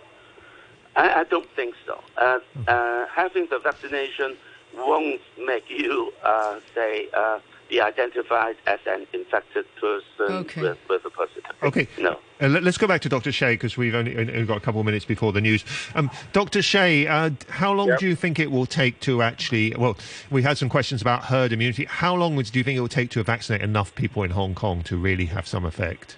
[0.96, 2.00] I, I don't think so.
[2.18, 4.38] Uh, uh, having the vaccination
[4.76, 7.40] won't make you, uh, say, uh,
[7.70, 10.62] be identified as an infected person okay.
[10.62, 11.41] with, with, a positive.
[11.64, 11.88] Okay.
[12.00, 12.18] No.
[12.42, 13.32] Uh, let, us go back to Dr.
[13.32, 15.64] Shea because we've only, only, got a couple of minutes before the news.
[15.94, 16.64] Um, Dr.
[16.64, 18.00] Shea, uh, how long yep.
[18.00, 19.76] do you think it will take to actually?
[19.78, 19.96] Well,
[20.32, 21.86] we had some questions about herd immunity.
[21.86, 24.82] How long do you think it will take to vaccinate enough people in Hong Kong
[24.84, 26.18] to really have some effect?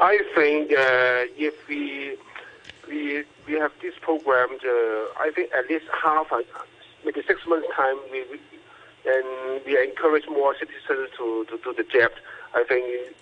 [0.00, 2.16] I think uh, if we
[2.88, 6.32] we we have this program, uh, I think at least half,
[7.04, 8.40] maybe six months time, we, we
[9.06, 12.10] and we encourage more citizens to, to do the jab.
[12.54, 13.14] I think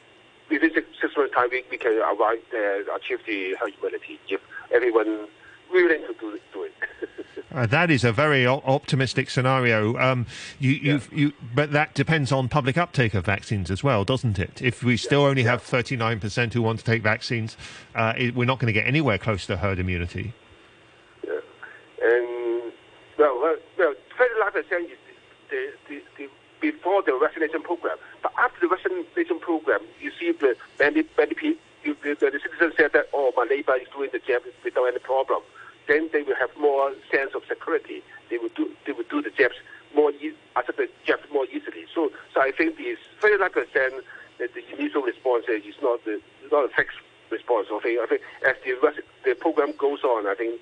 [0.52, 4.40] within six, six months' time, we, we can arrive, uh, achieve the herd immunity if
[4.72, 5.28] everyone
[5.72, 6.72] willing to do, do it.
[7.52, 9.96] uh, that is a very o- optimistic scenario.
[9.98, 10.26] Um,
[10.58, 11.00] you, yeah.
[11.10, 14.60] you, but that depends on public uptake of vaccines as well, doesn't it?
[14.62, 17.56] If we still only have 39% who want to take vaccines,
[17.94, 20.34] uh, it, we're not going to get anywhere close to herd immunity.
[21.26, 21.40] Yeah.
[22.02, 22.72] And,
[23.18, 24.98] well, well, well 39% is
[25.50, 26.28] the, the, the,
[26.62, 27.98] before the vaccination program.
[28.22, 32.92] But after the vaccination program, you see the many, many people, the, the citizens said
[32.94, 35.42] that, oh, my neighbor is doing the jab without any problem.
[35.88, 38.02] Then they will have more sense of security.
[38.30, 39.56] They will do, they will do the jabs
[39.94, 41.84] more, e- the jabs more easily.
[41.92, 43.50] So, so I think this 39%
[44.38, 46.96] that the initial response is not the, not a fixed
[47.30, 47.66] response.
[47.72, 50.60] I think, I think as the, the program goes on, I think,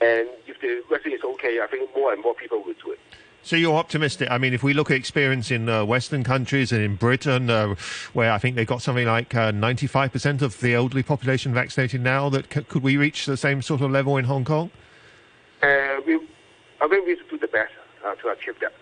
[0.00, 3.00] and if the vaccine is okay, I think more and more people will do it.
[3.42, 4.30] So you're optimistic.
[4.30, 7.74] I mean, if we look at experience in uh, Western countries and in Britain, uh,
[8.12, 12.28] where I think they've got something like uh, 95% of the elderly population vaccinated now,
[12.28, 14.70] that c- could we reach the same sort of level in Hong Kong?
[15.62, 16.20] Uh, we,
[16.80, 17.72] I think we should do the best
[18.04, 18.72] uh, to achieve that.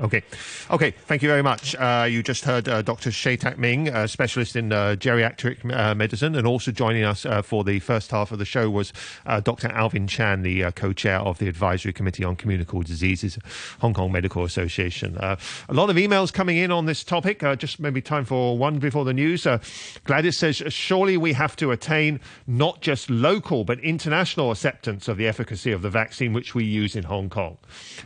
[0.00, 0.22] Okay.
[0.70, 1.74] Okay, thank you very much.
[1.76, 3.12] Uh, you just heard uh, Dr.
[3.12, 7.42] Shea Tat Ming, a specialist in uh, geriatric uh, medicine, and also joining us uh,
[7.42, 8.92] for the first half of the show was
[9.26, 9.68] uh, Dr.
[9.68, 13.38] Alvin Chan, the co chair of the Advisory Committee on Communicable Diseases,
[13.80, 15.16] Hong Kong Medical Association.
[15.18, 15.38] a
[15.70, 17.40] lot of emails coming in on this topic.
[17.58, 19.46] just maybe time for one before the news.
[20.04, 25.26] Gladys says, Surely we have to attain not just local but international acceptance of the
[25.26, 27.58] efficacy of the vaccine which we use in Hong Kong.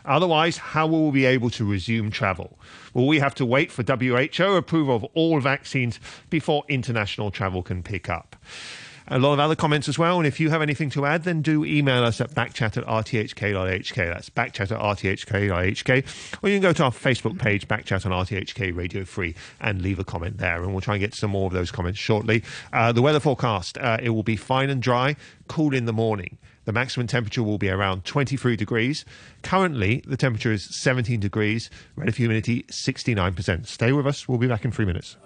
[0.04, 2.58] Otherwise, how will we be able to resume travel?
[2.92, 7.84] Will we have to wait for WHO approval of all vaccines before international travel can
[7.84, 8.34] pick up?
[9.10, 10.18] A lot of other comments as well.
[10.18, 13.94] And if you have anything to add, then do email us at backchat at rthk.hk.
[13.94, 16.42] That's backchat at rthk.hk.
[16.42, 19.98] Or you can go to our Facebook page, Backchat on RTHK Radio 3, and leave
[19.98, 20.62] a comment there.
[20.62, 22.42] And we'll try and get some more of those comments shortly.
[22.72, 26.36] Uh, the weather forecast uh, it will be fine and dry, cool in the morning.
[26.68, 29.06] The maximum temperature will be around 23 degrees.
[29.42, 33.66] Currently, the temperature is 17 degrees, relative humidity 69%.
[33.66, 34.28] Stay with us.
[34.28, 35.16] We'll be back in three minutes.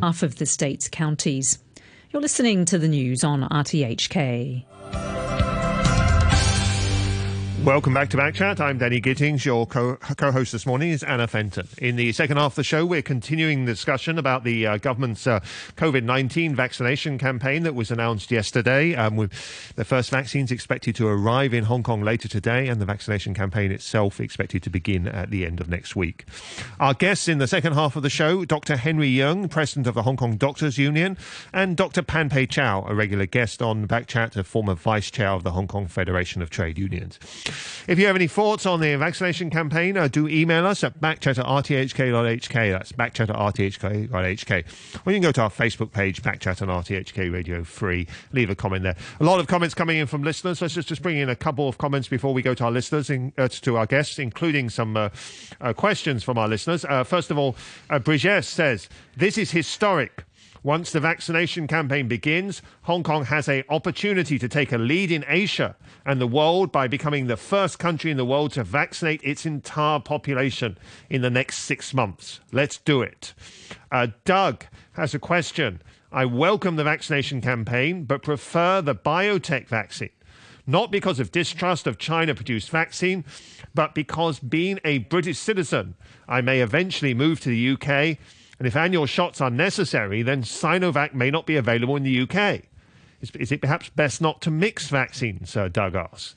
[0.00, 1.58] half of the state's counties.
[2.12, 5.51] You're listening to the news on RTHK.
[7.64, 8.58] Welcome back to Backchat.
[8.58, 9.44] I'm Danny Gittings.
[9.46, 11.68] Your co- host this morning is Anna Fenton.
[11.78, 15.28] In the second half of the show, we're continuing the discussion about the uh, government's
[15.28, 15.38] uh,
[15.76, 18.96] COVID 19 vaccination campaign that was announced yesterday.
[18.96, 19.30] Um, with
[19.76, 23.70] the first vaccines expected to arrive in Hong Kong later today, and the vaccination campaign
[23.70, 26.24] itself expected to begin at the end of next week.
[26.80, 28.74] Our guests in the second half of the show Dr.
[28.74, 31.16] Henry Yeung, President of the Hong Kong Doctors Union,
[31.52, 32.02] and Dr.
[32.02, 35.68] Pan Pei Chow, a regular guest on Backchat, a former Vice Chair of the Hong
[35.68, 37.20] Kong Federation of Trade Unions.
[37.86, 41.38] If you have any thoughts on the vaccination campaign, uh, do email us at backchat
[41.38, 42.72] at rthk.hk.
[42.72, 44.64] That's backchat at rthk.hk.
[45.06, 48.06] Or you can go to our Facebook page, Backchat on RTHK Radio 3.
[48.32, 48.96] Leave a comment there.
[49.20, 50.60] A lot of comments coming in from listeners.
[50.60, 53.10] Let's just, just bring in a couple of comments before we go to our listeners,
[53.10, 55.08] in, uh, to our guests, including some uh,
[55.60, 56.84] uh questions from our listeners.
[56.84, 57.56] Uh, first of all,
[57.90, 60.24] uh, Brigitte says, This is historic.
[60.64, 65.24] Once the vaccination campaign begins, Hong Kong has an opportunity to take a lead in
[65.26, 65.74] Asia
[66.06, 69.98] and the world by becoming the first country in the world to vaccinate its entire
[69.98, 70.78] population
[71.10, 72.38] in the next six months.
[72.52, 73.34] Let's do it.
[73.90, 75.82] Uh, Doug has a question.
[76.12, 80.10] I welcome the vaccination campaign, but prefer the BioNTech vaccine.
[80.64, 83.24] Not because of distrust of China produced vaccine,
[83.74, 85.96] but because being a British citizen,
[86.28, 88.18] I may eventually move to the UK
[88.58, 92.62] and if annual shots are necessary, then Sinovac may not be available in the UK.
[93.20, 96.34] Is, is it perhaps best not to mix vaccines, Sir Doug asks?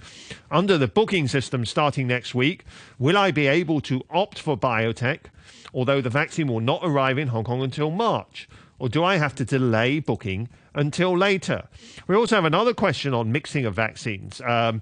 [0.51, 2.63] Under the booking system starting next week,
[2.99, 5.21] will I be able to opt for BioNTech,
[5.73, 8.47] although the vaccine will not arrive in Hong Kong until March?
[8.77, 11.67] Or do I have to delay booking until later?
[12.07, 14.41] We also have another question on mixing of vaccines.
[14.41, 14.81] Um,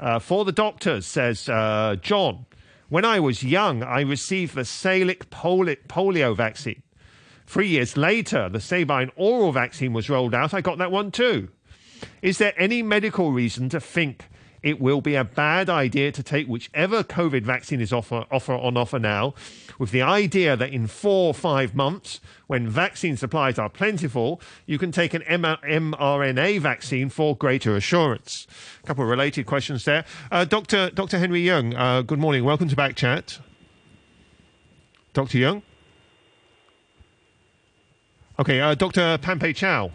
[0.00, 2.46] uh, for the doctors, says uh, John,
[2.94, 6.80] when I was young, I received the Salk polio vaccine.
[7.44, 10.54] Three years later, the Sabin oral vaccine was rolled out.
[10.54, 11.48] I got that one too.
[12.22, 14.26] Is there any medical reason to think
[14.62, 18.76] it will be a bad idea to take whichever COVID vaccine is offer, offer on
[18.76, 19.34] offer now,
[19.78, 24.78] with the idea that in four or five months, when vaccine supplies are plentiful, you
[24.78, 28.46] can take an mRNA vaccine for greater assurance.
[28.82, 30.04] A couple of related questions there.
[30.30, 30.90] Uh, Dr.
[30.90, 31.18] Dr.
[31.18, 32.44] Henry Yeung, uh, good morning.
[32.44, 33.38] Welcome to Back Chat.
[35.12, 35.38] Dr.
[35.38, 35.62] Yeung?
[38.38, 39.18] Okay, uh, Dr.
[39.18, 39.92] Pan Pei Chow.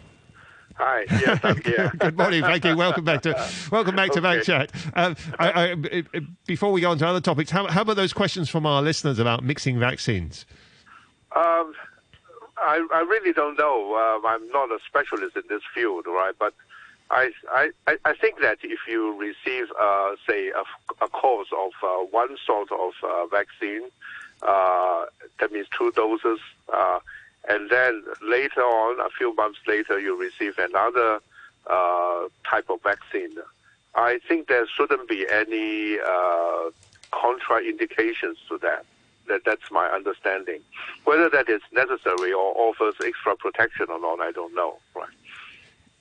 [0.80, 1.04] Hi.
[1.10, 1.56] Yes, I'm.
[1.98, 2.42] Good morning.
[2.42, 2.74] Thank you.
[2.74, 3.34] Welcome back to
[3.70, 4.72] welcome back to Chat.
[4.94, 8.48] Um, I, I, before we go on to other topics, how, how, about those questions
[8.48, 10.46] from our listeners about mixing vaccines?
[11.36, 11.74] Um,
[12.56, 13.92] I, I really don't know.
[13.94, 16.32] Uh, I'm not a specialist in this field, right?
[16.38, 16.54] But
[17.10, 17.70] I, I,
[18.06, 22.72] I think that if you receive, uh, say, a, a, course of uh, one sort
[22.72, 23.82] of uh, vaccine,
[24.42, 25.04] uh,
[25.40, 26.38] that means two doses
[26.72, 27.00] uh,
[27.50, 31.18] and then later on, a few months later, you receive another
[31.66, 33.36] uh, type of vaccine.
[33.96, 36.70] I think there shouldn't be any uh,
[37.12, 38.84] contraindications to that.
[39.26, 39.40] that.
[39.44, 40.60] That's my understanding.
[41.04, 44.78] Whether that is necessary or offers extra protection or not, I don't know.
[44.94, 45.08] Right.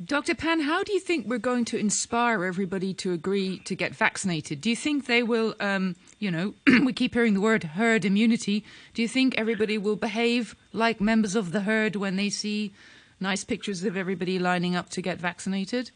[0.06, 0.36] Dr.
[0.36, 4.62] Pan, how do you think we're going to inspire everybody to agree to get vaccinated?
[4.62, 8.64] Do you think they will, um, you know, we keep hearing the word herd immunity.
[8.94, 12.74] Do you think everybody will behave like members of the herd when they see
[13.20, 15.92] nice pictures of everybody lining up to get vaccinated?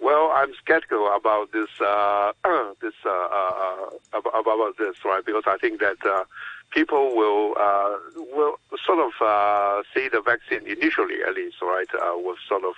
[0.00, 2.32] Well, I'm skeptical about this, uh,
[2.80, 5.24] this uh, uh, uh about this, right?
[5.24, 6.24] Because I think that uh,
[6.70, 12.64] people will uh, will sort of see the vaccine initially, at least, right, with sort
[12.64, 12.74] of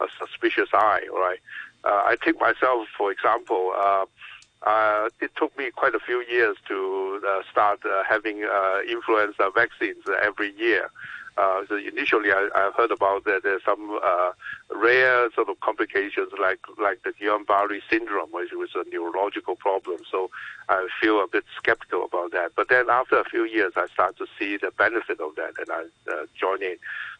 [0.00, 1.38] a suspicious eye, right.
[1.84, 3.72] I take myself, for example.
[4.66, 7.20] Uh, it took me quite a few years to
[7.50, 8.44] start having
[8.88, 10.90] influenza vaccines every year.
[11.40, 14.32] Uh, so initially, I, I heard about that there's some uh,
[14.74, 19.98] rare sort of complications like like the Guillain-Barré syndrome, which was a neurological problem.
[20.10, 20.30] So
[20.68, 22.52] I feel a bit skeptical about that.
[22.56, 25.70] But then after a few years, I start to see the benefit of that, and
[25.70, 26.76] I uh, join in.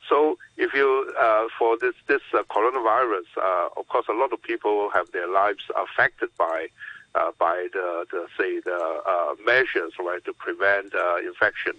[0.07, 4.43] So if you uh, for this this uh, coronavirus, uh, of course, a lot of
[4.43, 6.68] people have their lives affected by.
[7.12, 11.72] Uh, by the, the say the uh, measures right to prevent uh, infection,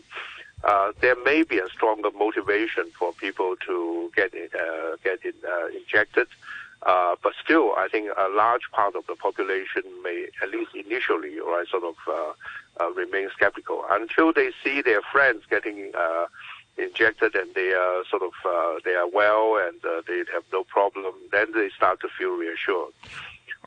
[0.63, 5.67] uh, there may be a stronger motivation for people to get uh, get in, uh,
[5.67, 6.27] injected.
[6.84, 11.39] Uh, but still, I think a large part of the population may, at least initially,
[11.39, 11.95] right, sort of
[12.79, 15.91] uh, remain skeptical until they see their friends getting
[16.77, 18.34] injected and they are sort of
[18.84, 21.13] they are well and they have no problem.
[21.32, 22.93] Then they start to feel reassured.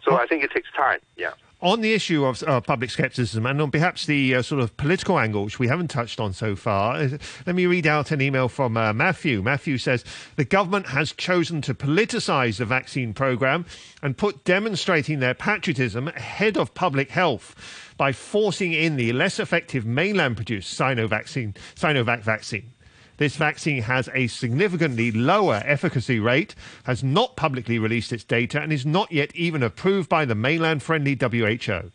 [0.02, 1.00] So I think it takes time.
[1.16, 1.32] Yeah
[1.64, 5.18] On the issue of uh, public scepticism and on perhaps the uh, sort of political
[5.18, 6.98] angle, which we haven't touched on so far,
[7.46, 9.40] let me read out an email from uh, Matthew.
[9.40, 10.04] Matthew says
[10.36, 13.64] the government has chosen to politicise the vaccine programme
[14.02, 17.54] and put demonstrating their patriotism ahead of public health
[17.96, 22.73] by forcing in the less effective mainland produced Sinovac Sinovac vaccine.
[23.16, 26.54] This vaccine has a significantly lower efficacy rate,
[26.84, 30.82] has not publicly released its data, and is not yet even approved by the mainland
[30.82, 31.90] friendly WHO.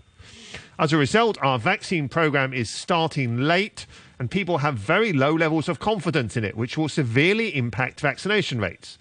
[0.78, 3.86] As a result, our vaccine program is starting late,
[4.17, 8.61] and people have very low levels of confidence in it, which will severely impact vaccination
[8.61, 8.97] rates.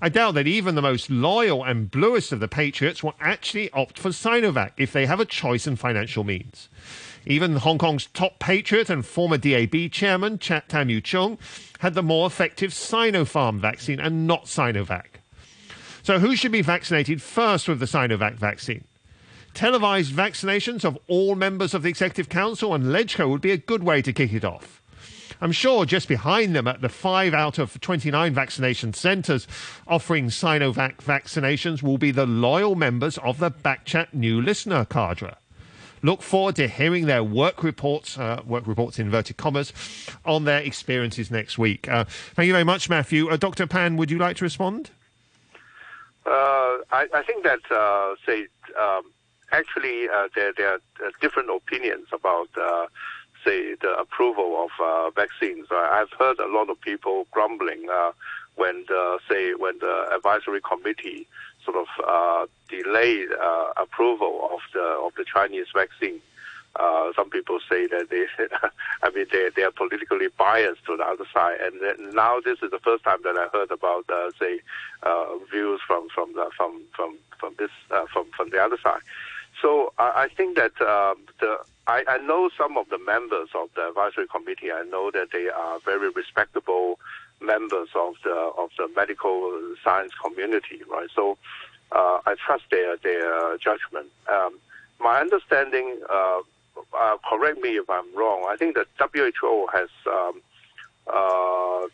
[0.00, 3.98] I doubt that even the most loyal and bluest of the patriots will actually opt
[3.98, 6.68] for Sinovac if they have a choice in financial means.
[7.26, 11.38] Even Hong Kong's top patriot and former DAB chairman, Tam Yiu-chung,
[11.78, 15.06] had the more effective Sinopharm vaccine and not Sinovac.
[16.02, 18.84] So, who should be vaccinated first with the Sinovac vaccine?
[19.54, 23.82] Televised vaccinations of all members of the Executive Council and LegCo would be a good
[23.82, 24.82] way to kick it off.
[25.40, 29.48] I'm sure just behind them at the five out of 29 vaccination centres
[29.88, 35.34] offering Sinovac vaccinations will be the loyal members of the Backchat new listener cadre.
[36.04, 39.72] Look forward to hearing their work reports, uh, work reports in inverted commas,
[40.24, 41.88] on their experiences next week.
[41.88, 43.28] Uh, thank you very much, Matthew.
[43.28, 43.68] Uh, Dr.
[43.68, 44.90] Pan, would you like to respond?
[46.26, 48.48] Uh, I, I, think that, uh, say,
[48.78, 49.12] um,
[49.52, 52.48] actually, uh, there, there, are different opinions about,
[53.44, 55.66] say, the approval of vaccines.
[55.70, 57.86] I've heard a lot of people grumbling
[58.56, 61.28] when the, say, when the advisory committee
[61.64, 66.20] sort of uh, delayed uh, approval of the of the Chinese vaccine.
[66.74, 68.24] Uh, some people say that they,
[69.02, 72.70] I mean, they they are politically biased to the other side, and now this is
[72.70, 74.60] the first time that I heard about, uh, say,
[75.02, 79.00] uh, views from from the, from from from this uh, from from the other side.
[79.60, 83.68] So I, I think that um, the I, I know some of the members of
[83.74, 84.72] the advisory committee.
[84.72, 86.98] I know that they are very respectable
[87.44, 91.08] members of the of the medical science community, right?
[91.14, 91.36] So
[91.92, 94.08] uh, I trust their their judgment.
[94.32, 94.58] Um,
[95.00, 96.40] my understanding, uh,
[96.96, 98.46] uh, correct me if I'm wrong.
[98.48, 99.88] I think the WHO has.
[100.06, 100.40] Um,
[101.06, 101.88] uh,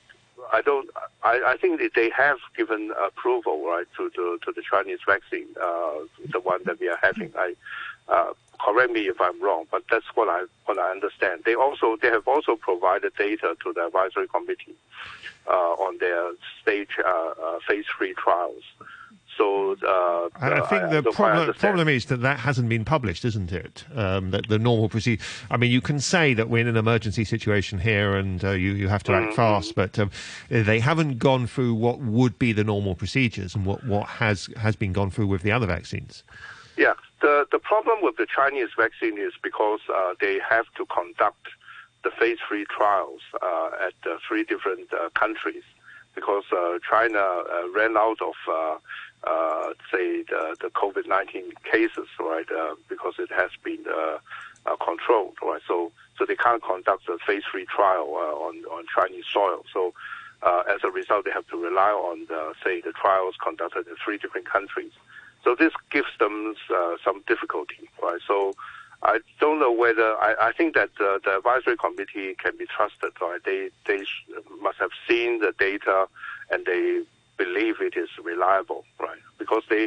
[0.52, 0.88] I don't.
[1.22, 5.48] I, I think that they have given approval, right, to the to the Chinese vaccine,
[5.60, 7.32] uh, the one that we are having.
[7.36, 7.54] I
[8.08, 11.42] uh, correct me if I'm wrong, but that's what I what I understand.
[11.44, 14.76] They also they have also provided data to the advisory committee
[15.46, 16.32] uh, on their
[16.62, 18.64] stage uh, uh, phase three trials.
[19.38, 23.84] So, uh, I think the problem, problem is that that hasn't been published, isn't it?
[23.94, 25.22] Um, that the normal procedure.
[25.48, 28.72] I mean, you can say that we're in an emergency situation here and uh, you
[28.72, 29.36] you have to act mm-hmm.
[29.36, 30.10] fast, but um,
[30.48, 34.74] they haven't gone through what would be the normal procedures and what, what has has
[34.74, 36.24] been gone through with the other vaccines.
[36.76, 41.48] Yeah, the the problem with the Chinese vaccine is because uh, they have to conduct
[42.04, 45.64] the phase three trials uh, at uh, three different uh, countries
[46.14, 52.46] because uh, China uh, ran out of uh, say the, the COVID-19 cases, right?
[52.88, 53.84] because it has been
[54.84, 55.62] controlled, right?
[55.66, 58.08] So so they can't conduct a phase three trial
[58.48, 59.64] on on Chinese soil.
[59.72, 59.92] So
[60.42, 64.18] as a result, they have to rely on the, say the trials conducted in three
[64.18, 64.92] different countries.
[65.48, 66.54] So this gives them
[67.02, 68.20] some difficulty, right?
[68.26, 68.52] So
[69.02, 73.12] I don't know whether I, I think that uh, the advisory committee can be trusted.
[73.18, 73.42] Right?
[73.42, 74.04] They they
[74.60, 76.06] must have seen the data
[76.50, 77.00] and they
[77.38, 79.22] believe it is reliable, right?
[79.38, 79.86] Because they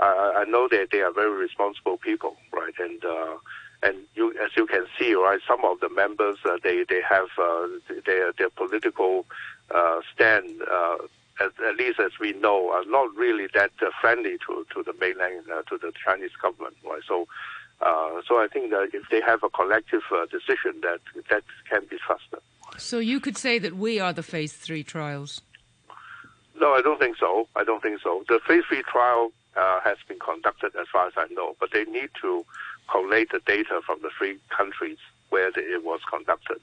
[0.00, 2.74] uh, I know that they are very responsible people, right?
[2.80, 3.36] And uh,
[3.84, 7.28] and you as you can see, right, some of the members uh, they they have
[7.38, 7.68] uh,
[8.04, 9.24] their their political
[9.72, 10.50] uh, stand.
[11.38, 14.94] At, at, least as we know, are not really that uh, friendly to, to the
[14.98, 17.02] mainland, uh, to the Chinese government, right?
[17.06, 17.28] So,
[17.82, 21.82] uh, so I think that if they have a collective uh, decision, that that can
[21.90, 22.40] be trusted.
[22.78, 25.42] So you could say that we are the phase three trials.
[26.58, 27.48] No, I don't think so.
[27.54, 28.24] I don't think so.
[28.28, 31.84] The phase three trial uh, has been conducted, as far as I know, but they
[31.84, 32.44] need to
[32.90, 34.98] collate the data from the three countries
[35.30, 36.60] where the, it was conducted.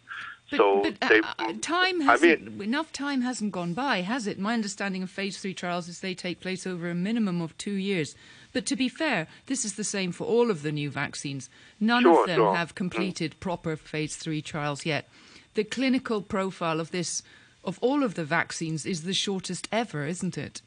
[0.54, 4.02] But, so but, uh, they, uh, time hasn't, I mean, enough time hasn't gone by,
[4.02, 4.38] has it?
[4.38, 7.74] My understanding of phase three trials is they take place over a minimum of two
[7.74, 8.16] years.
[8.52, 11.50] But to be fair, this is the same for all of the new vaccines.
[11.80, 12.56] None sure, of them sure.
[12.56, 13.40] have completed mm.
[13.40, 15.10] proper phase three trials yet.
[15.56, 17.24] The clinical profile of this,
[17.64, 20.62] of all of the vaccines, is the shortest ever, isn't it?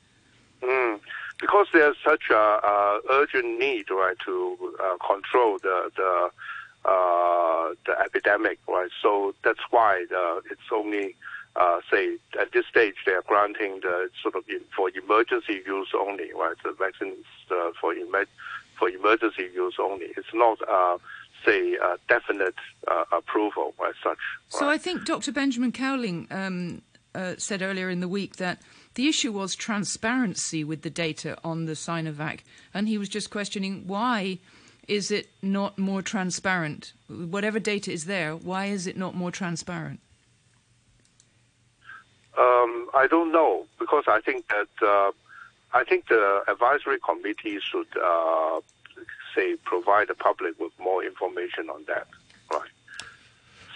[0.62, 0.98] Mm.
[1.40, 6.30] Because there's such a urgent need, right, to uh, control the the
[6.86, 8.90] uh, the epidemic, right?
[9.02, 11.16] So that's why uh, it's only
[11.56, 15.88] uh, say at this stage they are granting the sort of in, for emergency use
[15.98, 16.56] only, right?
[16.62, 17.94] The vaccines uh, for
[18.78, 20.06] for emergency use only.
[20.16, 20.98] It's not, uh,
[21.44, 22.54] say, a definite
[22.86, 24.18] uh, approval as such.
[24.48, 25.32] So I think Dr.
[25.32, 26.82] Benjamin Cowling um,
[27.14, 28.60] uh, said earlier in the week that
[28.94, 32.40] the issue was transparency with the data on the Sinovac,
[32.72, 34.38] and he was just questioning why
[34.88, 36.92] is it not more transparent?
[37.08, 40.00] Whatever data is there, why is it not more transparent?
[42.38, 45.10] Um, I don't know because I think that uh,
[45.72, 48.60] I think the advisory committee should uh,
[49.34, 52.06] say provide the public with more information on that.
[52.50, 52.70] Right.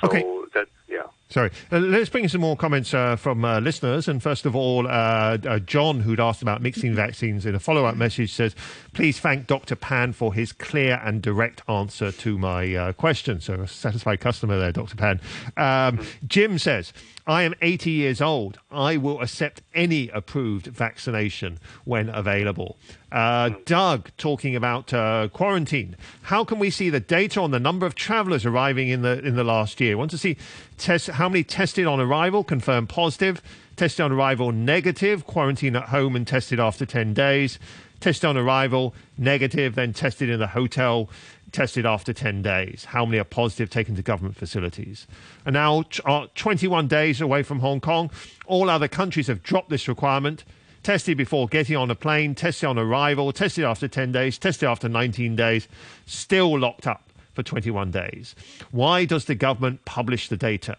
[0.01, 0.25] So Okay.
[0.55, 1.07] that yeah.
[1.31, 1.53] Sorry.
[1.71, 4.09] Uh, let's bring in some more comments uh, from uh, listeners.
[4.09, 7.85] And first of all, uh, uh, John, who'd asked about mixing vaccines in a follow
[7.85, 8.57] up message, says,
[8.95, 9.77] Please thank Dr.
[9.77, 13.41] Pan for his clear and direct answer to my uh, question.
[13.41, 14.97] So, a satisfied customer there, Dr.
[14.97, 15.21] Pan.
[15.57, 16.93] Um, Jim says,
[17.29, 18.59] I am 80 years old.
[18.73, 22.77] I will accept any approved vaccination when available.
[23.13, 25.97] Uh, Doug talking about uh, quarantine.
[26.23, 29.35] How can we see the data on the number of travellers arriving in the in
[29.35, 29.97] the last year?
[29.97, 30.37] Want to see
[30.79, 33.43] test how many tested on arrival, confirmed positive,
[33.77, 37.59] tested on arrival negative, quarantine at home and tested after 10 days,
[37.99, 41.09] tested on arrival negative, then tested in the hotel,
[41.51, 42.85] tested after 10 days.
[42.87, 45.07] How many are positive taken to government facilities?
[45.45, 48.11] And now, t- uh, 21 days away from Hong Kong,
[48.47, 50.45] all other countries have dropped this requirement.
[50.83, 54.89] Tested before getting on a plane, tested on arrival, tested after 10 days, tested after
[54.89, 55.69] 19 days,
[56.07, 58.35] still locked up for 21 days.
[58.71, 60.77] Why does the government publish the data?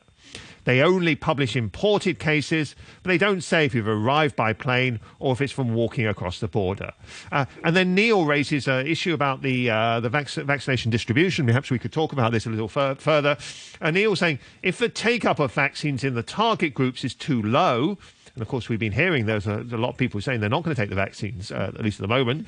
[0.64, 5.34] They only publish imported cases, but they don't say if you've arrived by plane or
[5.34, 6.92] if it's from walking across the border.
[7.32, 11.48] Uh, and then Neil raises an issue about the uh, the vac- vaccination distribution.
[11.48, 13.38] Perhaps we could talk about this a little fur- further.
[13.80, 17.42] And Neil saying if the take up of vaccines in the target groups is too
[17.42, 17.98] low,
[18.36, 20.64] and of course, we've been hearing there's a, a lot of people saying they're not
[20.64, 22.48] going to take the vaccines, uh, at least at the moment.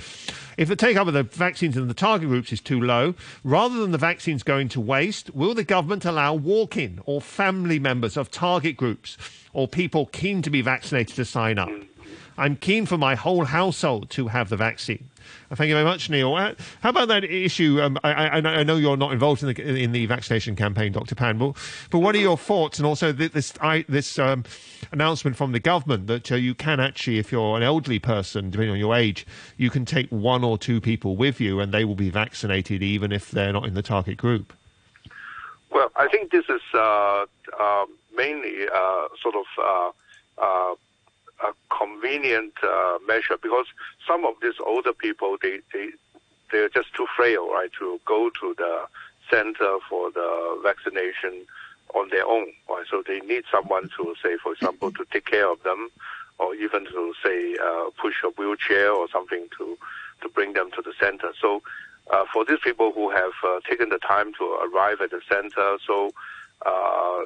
[0.57, 3.79] If the take up of the vaccines in the target groups is too low, rather
[3.79, 8.15] than the vaccines going to waste, will the government allow walk in or family members
[8.15, 9.17] of target groups
[9.51, 11.69] or people keen to be vaccinated to sign up?
[12.37, 15.09] I'm keen for my whole household to have the vaccine.
[15.49, 16.33] Uh, Thank you very much, Neil.
[16.35, 17.79] Uh, How about that issue?
[17.81, 21.15] Um, I, I, I know you're not involved in the in the vaccination campaign, Dr.
[21.15, 21.55] Panbel,
[21.89, 22.79] but what are your thoughts?
[22.79, 24.43] And also this I, this um,
[24.91, 28.73] announcement from the government that uh, you can actually, if you're an elderly person, depending
[28.73, 29.25] on your age,
[29.57, 33.11] you can take one or two people with you, and they will be vaccinated even
[33.11, 34.53] if they're not in the target group.
[35.71, 37.25] Well, I think this is uh,
[37.59, 39.45] uh, mainly uh, sort of
[41.43, 43.65] a convenient uh, measure because
[44.07, 45.89] some of these older people they they
[46.51, 48.85] they're just too frail, right, to go to the
[49.29, 51.45] center for the vaccination
[51.95, 52.47] on their own.
[52.69, 52.85] Right?
[52.89, 55.89] So they need someone to say, for example, to take care of them,
[56.37, 59.77] or even to say uh, push a wheelchair or something to
[60.21, 61.31] to bring them to the center.
[61.41, 61.61] So
[62.11, 65.77] uh, for these people who have uh, taken the time to arrive at the center,
[65.85, 66.11] so
[66.65, 67.23] uh,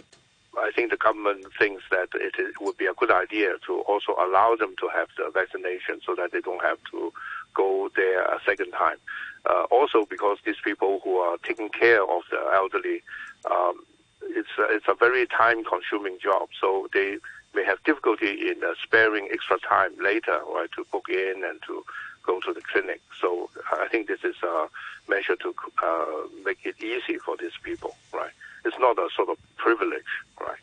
[0.57, 4.55] I think the government thinks that it would be a good idea to also allow
[4.55, 7.13] them to have the vaccination so that they don't have to
[7.53, 8.97] go there a second time.
[9.45, 13.01] Uh, also, because these people who are taking care of the elderly,
[13.49, 13.83] um,
[14.21, 16.49] it's a, it's a very time-consuming job.
[16.59, 17.17] So they
[17.55, 21.83] may have difficulty in uh, sparing extra time later, right, to book in and to
[22.25, 23.01] go to the clinic.
[23.21, 24.67] So I think this is a
[25.07, 26.05] measure to uh,
[26.43, 28.31] make it easy for these people, right?
[28.68, 30.03] It's not a sort of privilege,
[30.39, 30.57] right?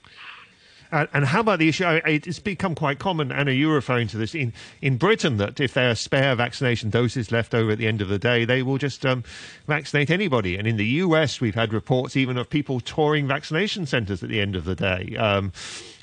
[0.93, 1.85] Uh, and how about the issue?
[1.85, 5.59] I- It's become quite common, Anna, you were referring to this in, in Britain, that
[5.59, 8.63] if there are spare vaccination doses left over at the end of the day, they
[8.63, 9.25] will just um,
[9.67, 10.57] vaccinate anybody.
[10.57, 14.41] And in the US, we've had reports even of people touring vaccination centres at the
[14.41, 15.17] end of the day.
[15.17, 15.53] Um,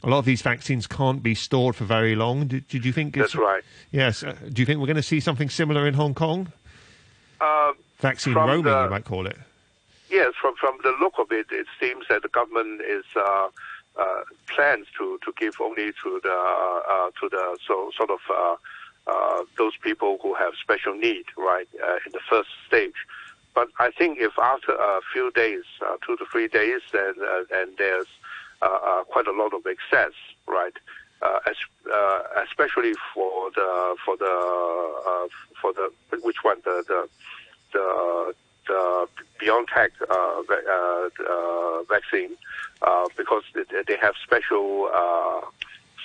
[0.04, 2.48] a lot of these vaccines can't be stored for very long.
[2.48, 3.16] Did, did you think?
[3.16, 3.64] That's right.
[3.92, 4.24] Yes.
[4.24, 6.52] Uh, do you think we're going to see something similar in Hong Kong?
[7.40, 9.38] Uh, Vaccine roaming, the- you might call it.
[10.12, 13.48] Yes, from from the look of it, it seems that the government is uh,
[13.98, 18.56] uh, plans to, to give only to the uh, to the so sort of uh,
[19.08, 23.08] uh, those people who have special need, right, uh, in the first stage.
[23.56, 27.44] But I think if after a few days, uh, two to three days, and uh,
[27.60, 28.08] and there's
[28.62, 30.12] uh, uh, quite a lot of excess,
[30.46, 30.74] right,
[31.22, 31.56] uh, as,
[31.90, 34.26] uh, especially for the for the
[35.08, 35.28] uh,
[35.62, 35.90] for the
[36.22, 37.10] which one the the
[37.72, 38.34] the,
[38.68, 39.08] the
[39.42, 42.36] BioNTech uh, uh, uh, vaccine
[42.82, 45.42] uh, because they, have special uh,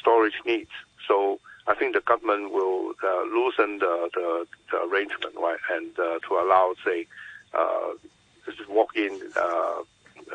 [0.01, 0.71] storage needs.
[1.07, 6.19] So I think the government will uh, loosen the, the, the arrangement, right, and uh,
[6.29, 7.07] to allow, say,
[7.55, 7.93] uh,
[8.69, 9.83] walk-in uh,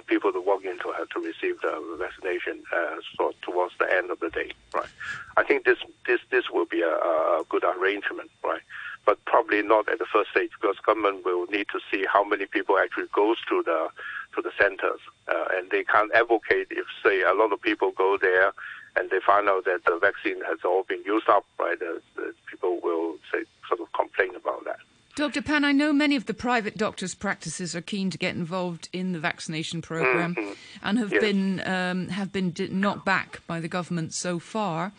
[0.07, 2.95] people to walk in to have to receive the vaccination uh,
[3.41, 4.89] towards the end of the day, right?
[5.37, 8.61] I think this this this will be a, a good arrangement, right?
[9.05, 12.45] But probably not at the first stage because government will need to see how many
[12.45, 13.89] people actually goes to the
[14.35, 18.17] to the centers, uh, and they can't advocate if say a lot of people go
[18.21, 18.53] there
[18.95, 21.77] and they find out that the vaccine has all been used up, right?
[21.79, 24.77] The, the people will say sort of complain about that.
[25.15, 25.41] Dr.
[25.41, 29.11] Pan, I know many of the private doctors' practices are keen to get involved in
[29.11, 30.55] the vaccination program Mhm.
[30.81, 31.21] and have Yes.
[31.21, 34.93] been um, have been knocked back by the government so far.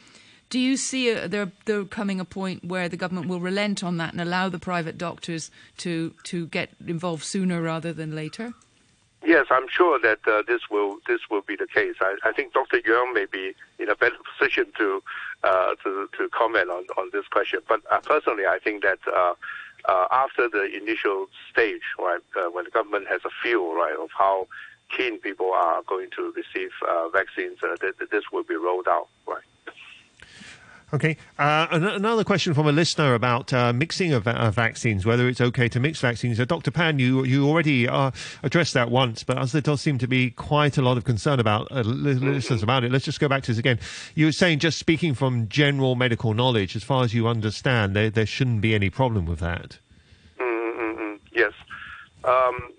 [0.53, 3.97] Do you see a, there there coming a point where the government will relent on
[3.97, 8.53] that and allow the private doctors to to get involved sooner rather than later?
[9.25, 11.95] Yes, I'm sure that uh, this will this will be the case.
[12.03, 12.81] I, I think Dr.
[12.81, 15.03] Yeung may be in a better position to
[15.43, 17.61] uh, to to comment on, on this question.
[17.67, 19.33] But uh, personally, I think that uh,
[19.89, 24.11] uh, after the initial stage, right, uh, when the government has a feel, right, of
[24.13, 24.49] how
[24.95, 26.73] keen people are going to receive
[27.15, 29.47] vaccines, th- this will be rolled out, right.
[30.95, 31.17] Okay.
[31.39, 35.67] Uh, another question from a listener about uh, mixing of uh, vaccines, whether it's okay
[35.67, 36.39] to mix vaccines.
[36.39, 36.71] Uh, Dr.
[36.71, 38.11] Pan, you, you already uh,
[38.43, 41.41] addressed that once, but as there does seem to be quite a lot of concern
[41.41, 43.79] about uh, listeners about it, let's just go back to this again.
[44.15, 48.11] You were saying, just speaking from general medical knowledge, as far as you understand, there,
[48.11, 49.79] there shouldn't be any problem with that.
[50.39, 51.19] Mm-mm-mm.
[51.33, 51.55] Yes.
[52.25, 52.71] Um,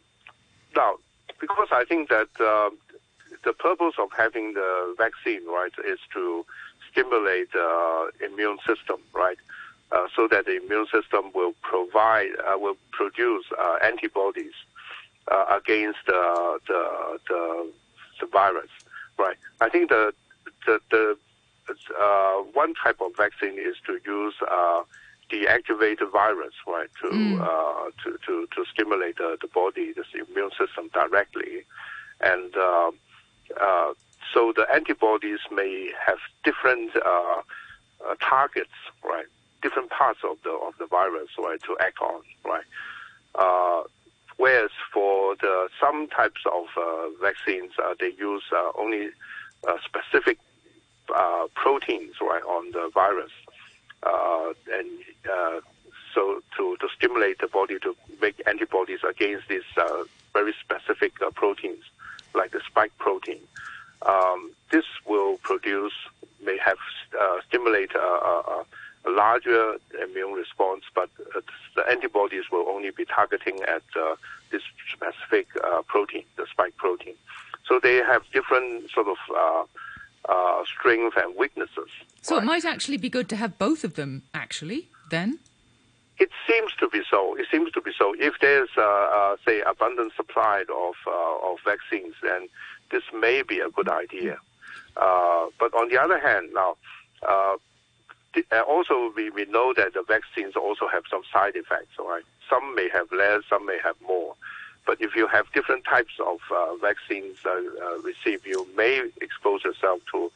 [0.76, 0.98] now,
[1.42, 6.46] because I think that the purpose of having the vaccine, right, is to
[6.94, 9.38] stimulate the immune system, right,
[9.92, 14.54] uh, so that the immune system will provide, uh, will produce uh, antibodies
[15.32, 17.72] uh, against the, the the
[18.20, 18.70] the virus,
[19.18, 19.38] right.
[19.60, 20.14] I think the
[20.66, 21.18] the the
[22.00, 24.84] uh, one type of vaccine is to use uh,
[25.32, 27.10] deactivated virus, right, to
[27.42, 31.66] uh, to, to to stimulate the, the body, the immune system directly,
[32.22, 32.92] and uh,
[33.60, 33.94] uh,
[34.34, 37.42] so the antibodies may have different uh,
[38.06, 39.26] uh, targets, right,
[39.62, 42.66] different parts of the of the virus, right, to act on, right.
[43.36, 43.84] Uh,
[44.38, 49.10] whereas for the some types of uh, vaccines, uh, they use uh, only
[49.86, 50.38] specific
[51.56, 53.32] proteins, right, on the virus,
[54.72, 54.90] and
[56.14, 59.64] so to, to stimulate the body to make antibodies against these
[60.34, 61.84] very specific proteins,
[62.36, 63.40] like the spike protein.
[64.06, 65.94] Um, this will produce,
[66.44, 66.78] may have
[67.20, 68.66] uh, stimulate a, a,
[69.06, 71.42] a larger immune response, but uh,
[71.76, 74.16] the antibodies will only be targeting at uh,
[74.52, 74.62] this
[74.94, 77.16] specific uh, protein, the spike protein.
[77.68, 79.64] So they have different sort of uh,
[80.30, 81.90] uh, strengths and weaknesses.
[82.22, 85.40] So it might actually be good to have both of them, actually, then.
[86.20, 87.36] It seems to be so.
[87.36, 88.14] It seems to be so.
[88.20, 92.48] If there's, uh, uh, say, abundant supply of uh, of vaccines, then
[92.94, 94.38] this may be a good idea.
[94.96, 96.72] Uh, but on the other hand, now,
[97.28, 97.56] uh,
[98.34, 101.94] th- uh, also we, we know that the vaccines also have some side effects.
[102.00, 104.36] Right, some may have less, some may have more.
[104.86, 109.64] But if you have different types of uh, vaccines uh, uh, received, you may expose
[109.64, 110.32] yourself to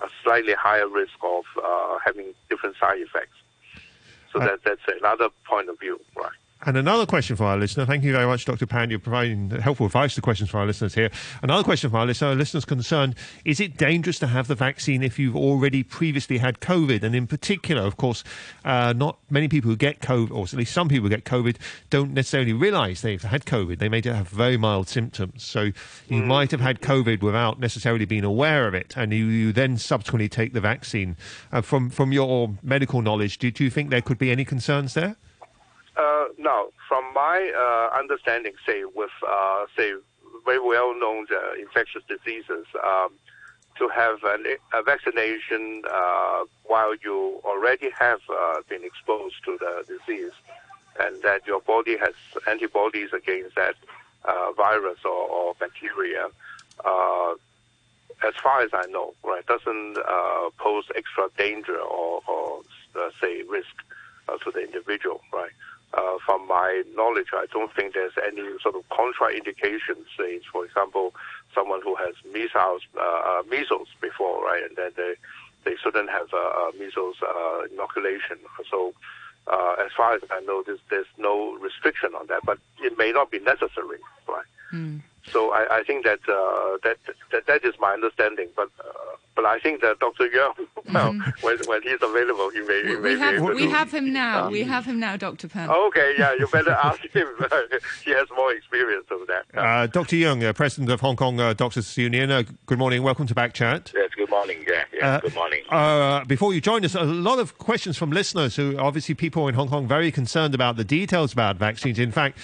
[0.00, 3.36] a slightly higher risk of uh, having different side effects.
[4.32, 6.30] So that, that's another point of view, right?
[6.66, 7.86] And another question for our listener.
[7.86, 8.66] Thank you very much, Dr.
[8.66, 8.90] Pan.
[8.90, 11.08] You're providing helpful advice to questions for our listeners here.
[11.40, 12.28] Another question for our listener.
[12.28, 16.58] Our listeners concerned: Is it dangerous to have the vaccine if you've already previously had
[16.58, 17.04] COVID?
[17.04, 18.24] And in particular, of course,
[18.64, 21.56] uh, not many people who get COVID, or at least some people who get COVID,
[21.90, 23.78] don't necessarily realise they've had COVID.
[23.78, 25.44] They may have very mild symptoms.
[25.44, 25.70] So
[26.08, 29.78] you might have had COVID without necessarily being aware of it, and you, you then
[29.78, 31.16] subsequently take the vaccine.
[31.52, 34.94] Uh, from from your medical knowledge, do, do you think there could be any concerns
[34.94, 35.14] there?
[35.98, 39.94] Uh, now, from my uh, understanding, say with uh, say
[40.44, 43.10] very well-known uh, infectious diseases, um,
[43.76, 49.84] to have an, a vaccination uh, while you already have uh, been exposed to the
[49.88, 50.30] disease,
[51.00, 52.14] and that your body has
[52.46, 53.74] antibodies against that
[54.56, 56.28] virus or, or bacteria.
[58.26, 59.96] As far as I know, right, doesn't
[60.58, 62.62] pose extra danger or, or
[63.20, 63.74] say risk
[64.44, 65.50] to the individual, right?
[65.94, 70.04] Uh, from my knowledge, I don't think there's any sort of contraindications.
[70.18, 71.14] Say, for example,
[71.54, 75.14] someone who has measles, uh, uh, measles before, right, and then they
[75.64, 77.16] they shouldn't have uh, uh, measles
[77.72, 78.38] inoculation.
[78.70, 78.92] So,
[79.50, 83.30] as far as I know, there's, there's no restriction on that, but it may not
[83.30, 84.44] be necessary, right?
[85.32, 86.96] So I, I think that, uh, that
[87.32, 88.48] that that is my understanding.
[88.56, 88.84] But uh,
[89.36, 90.28] but I think that Dr.
[90.28, 91.12] Yeung, well,
[91.42, 93.92] when, when he's available, he may, he may We be have able we to- have
[93.94, 94.46] him now.
[94.46, 95.46] Uh, We have him now, Dr.
[95.48, 95.70] Pan.
[95.70, 97.28] Okay, yeah, you better ask him.
[98.04, 99.44] he has more experience of that.
[99.56, 100.16] Uh, Dr.
[100.16, 102.30] Yeung, uh, President of Hong Kong uh, Doctors Union.
[102.32, 103.02] Uh, good morning.
[103.04, 103.92] Welcome to Back Chat.
[103.94, 104.58] Yes, good morning.
[104.58, 104.66] morning.
[104.68, 105.14] Yeah, yeah.
[105.16, 105.62] Uh, good morning.
[105.70, 109.54] Uh, before you join us, a lot of questions from listeners who obviously people in
[109.54, 111.98] Hong Kong very concerned about the details about vaccines.
[111.98, 112.38] In fact,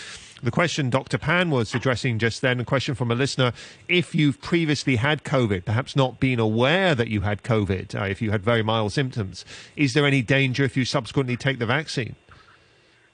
[0.44, 1.18] the question Dr.
[1.18, 3.52] Pan was addressing just then, a question from a listener,
[3.88, 8.20] if you've previously had COVID, perhaps not been aware that you had COVID, uh, if
[8.20, 9.44] you had very mild symptoms,
[9.76, 12.14] is there any danger if you subsequently take the vaccine?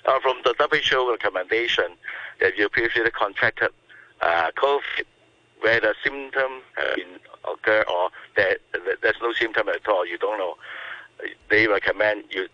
[0.07, 1.85] Uh, from the WHO recommendation
[2.41, 3.71] if you previously contracted
[4.21, 5.05] uh, COVID,
[5.61, 7.21] where the symptom have been
[7.51, 8.59] occur or that
[9.03, 10.57] there's no symptom at all, you don't know.
[11.49, 12.49] They recommend you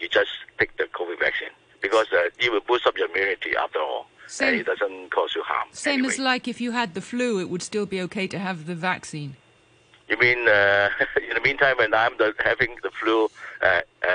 [0.00, 1.48] you just take the COVID vaccine
[1.82, 4.06] because uh, it will boost up your immunity after all.
[4.26, 5.68] Same- and it doesn't cause you harm.
[5.72, 6.08] Same anyway.
[6.14, 8.74] as like if you had the flu, it would still be okay to have the
[8.74, 9.36] vaccine.
[10.08, 10.88] You mean uh,
[11.28, 13.28] in the meantime when I'm the, having the flu
[13.60, 14.10] uh, uh,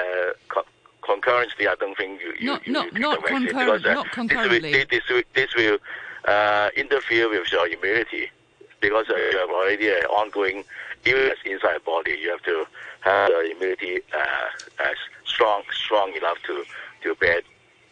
[0.50, 0.66] co-
[1.04, 3.94] concurrently, I don't think you, you, Not- you, not- not the vaccine concurrent- because, uh,
[3.94, 4.86] not concurrently.
[4.90, 5.78] This will, this will, this will
[6.34, 8.30] uh, interfere with your immunity
[8.82, 10.64] because you have already an ongoing
[11.06, 12.18] illness inside your body.
[12.22, 12.66] You have to
[13.02, 14.00] have the immunity
[15.26, 16.64] strong, strong enough to
[17.04, 17.42] to bear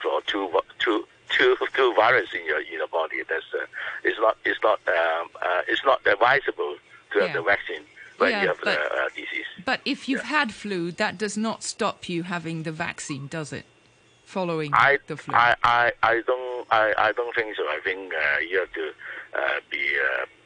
[0.01, 3.17] for two two two two virus in your in your body.
[3.27, 3.65] That's uh,
[4.03, 6.75] it's not it's not um, uh, it's not advisable
[7.13, 7.33] to have Yeah.
[7.33, 7.83] the vaccine
[8.17, 9.45] when Yeah, you have but- the uh, disease.
[9.65, 13.65] But if you've had flu, that does not stop you having the vaccine, does it?
[14.25, 15.33] Following I, the flu.
[15.35, 17.63] I, I, I don't I, I don't think so.
[17.63, 18.87] I think uh, you have to
[19.35, 19.83] uh, be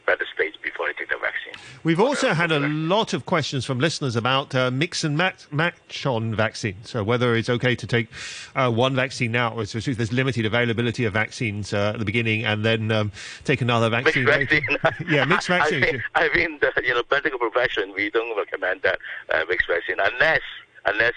[0.10, 1.54] uh, better stage before you take the vaccine.
[1.84, 6.06] We've also had a lot of questions from listeners about uh, mix and match, match
[6.06, 6.90] on vaccines.
[6.90, 8.08] So whether it's okay to take
[8.56, 12.46] uh, one vaccine now, or so there's limited availability of vaccines uh, at the beginning,
[12.46, 13.12] and then um,
[13.44, 14.26] take another vaccine.
[14.26, 14.62] later.
[14.82, 15.08] vaccine.
[15.10, 15.84] yeah, mixed vaccines.
[15.86, 19.00] I mean, I mean the you know medical profession we don't recommend that
[19.30, 20.42] uh, mixed vaccine unless
[20.86, 21.14] unless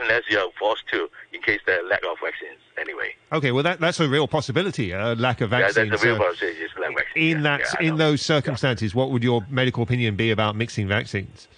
[0.00, 3.14] unless you are forced to in case there are lack of vaccines anyway.
[3.32, 4.92] Okay, well that that's a real possibility.
[4.92, 5.76] A lack of vaccines.
[5.76, 6.60] Yeah, that's the real uh, possibility.
[6.60, 7.32] Is lack of vaccines.
[7.32, 10.88] in yeah, that, yeah, in those circumstances, what would your medical opinion be about mixing
[10.88, 11.48] vaccines?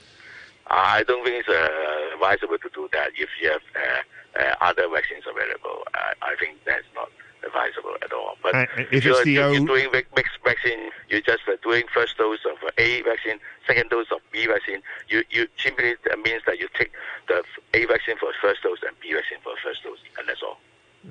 [0.69, 4.89] I don't think it's uh, advisable to do that if you have uh, uh, other
[4.93, 5.83] vaccines available.
[5.95, 7.11] I, I think that's not
[7.49, 8.37] advisable at all.
[8.45, 11.57] But Uh, if you're, it's the you're old- doing mi- mixed vaccine, you're just uh,
[11.63, 14.81] doing first dose of uh, A vaccine, second dose of B vaccine.
[15.09, 16.93] You you simply that means that you take
[17.29, 17.43] the
[17.75, 20.59] A vaccine for first dose and B vaccine for first dose, and that's all.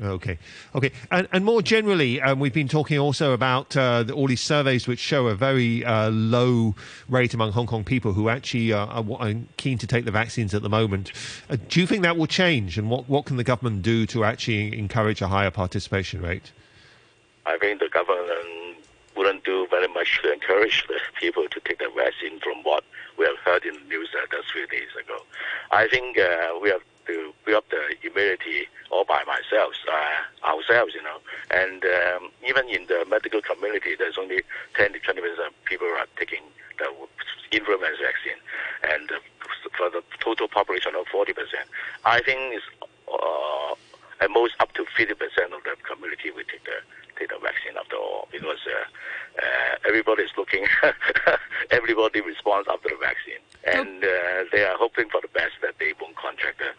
[0.03, 0.37] Okay,
[0.75, 4.41] okay, and, and more generally, um, we've been talking also about uh, the, all these
[4.41, 6.75] surveys which show a very uh, low
[7.09, 10.53] rate among Hong Kong people who actually uh, are, are keen to take the vaccines
[10.53, 11.11] at the moment.
[11.49, 14.23] Uh, do you think that will change, and what, what can the government do to
[14.23, 16.51] actually encourage a higher participation rate?
[17.47, 18.77] I think the government
[19.15, 22.83] wouldn't do very much to encourage the people to take the vaccine from what
[23.17, 25.17] we have heard in the news uh, just few days ago.
[25.71, 30.93] I think uh, we have to build up the immunity all by ourselves, uh, ourselves,
[30.93, 31.17] you know.
[31.51, 34.41] And um, even in the medical community, there's only
[34.75, 36.43] 10 to 20 percent of people are taking
[36.77, 36.91] the
[37.51, 38.39] influenza vaccine,
[38.83, 39.19] and uh,
[39.77, 41.67] for the total population of 40 percent,
[42.05, 42.65] I think it's
[43.11, 43.75] uh,
[44.21, 46.77] at most up to 50 percent of the community will take the
[47.17, 50.65] take the vaccine after all, because uh, uh, everybody is looking,
[51.71, 55.93] everybody responds after the vaccine, and uh, they are hoping for the best that they
[56.01, 56.71] won't contract the,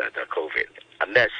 [0.00, 0.66] the, the COVID,
[1.00, 1.30] unless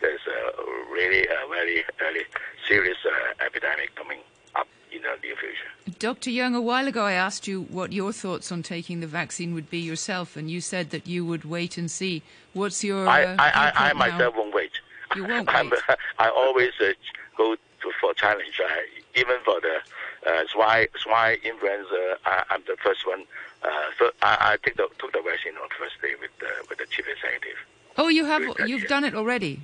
[0.00, 2.24] there's a really a very very
[2.66, 4.18] serious uh, epidemic coming
[4.54, 5.98] up in the near future.
[5.98, 6.30] Dr.
[6.30, 9.70] Yeung, a while ago I asked you what your thoughts on taking the vaccine would
[9.70, 12.22] be yourself, and you said that you would wait and see.
[12.52, 14.72] What's your I, uh, I, I, I myself won't wait.
[15.16, 15.80] You won't I'm, wait.
[16.18, 16.92] I always uh,
[17.36, 18.60] go to, for challenge.
[18.62, 18.68] Uh,
[19.14, 19.78] even for the
[20.30, 23.24] uh, swine, swine influenza, I, I'm the first one.
[23.62, 26.78] Uh, so I, I take the, took the vaccine on first day with the, with
[26.78, 27.58] the chief executive.
[27.96, 28.42] Oh, you have.
[28.66, 28.88] You've yeah.
[28.88, 29.60] done it already.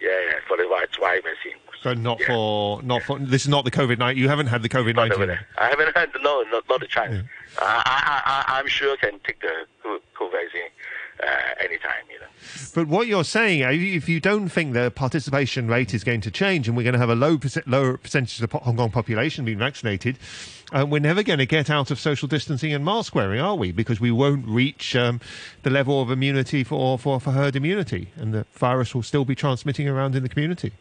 [0.00, 1.58] Yeah, yeah, for the white swine vaccine.
[1.82, 4.22] So not for not for this is not the COVID nineteen.
[4.22, 5.28] You haven't had the COVID Not over nineteen.
[5.28, 5.46] there.
[5.58, 7.26] I haven't had no, not, not a chance.
[7.58, 7.82] Uh, I,
[8.46, 10.70] I, I, I'm sure can take the COVID vaccine
[11.22, 11.26] uh,
[11.60, 12.04] anytime.
[12.10, 12.26] You know.
[12.74, 16.30] But what you're saying, uh, if you don't think the participation rate is going to
[16.30, 18.90] change, and we're going to have a low percent, lower percentage of the Hong Kong
[18.90, 20.18] population being vaccinated,
[20.74, 23.72] uh, we're never going to get out of social distancing and mask wearing, are we?
[23.72, 25.20] Because we won't reach um,
[25.62, 29.34] the level of immunity for, for, for herd immunity, and the virus will still be
[29.34, 30.72] transmitting around in the community.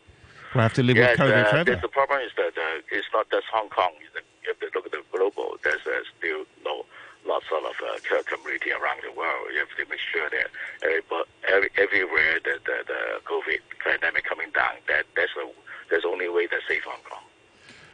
[0.54, 1.76] We'll have to live yes, with COVID uh, forever.
[1.76, 3.92] the- The problem is that uh, it's not just Hong Kong.
[4.14, 5.58] The- You look at the global.
[5.64, 6.86] There's uh, still no
[7.26, 9.48] lots of uh, co- community around the world.
[9.54, 10.48] You have to make sure that
[10.84, 15.50] everybody, every, everywhere that the, the COVID pandemic coming down, that that's the
[15.90, 17.24] there's only way to save Hong Kong.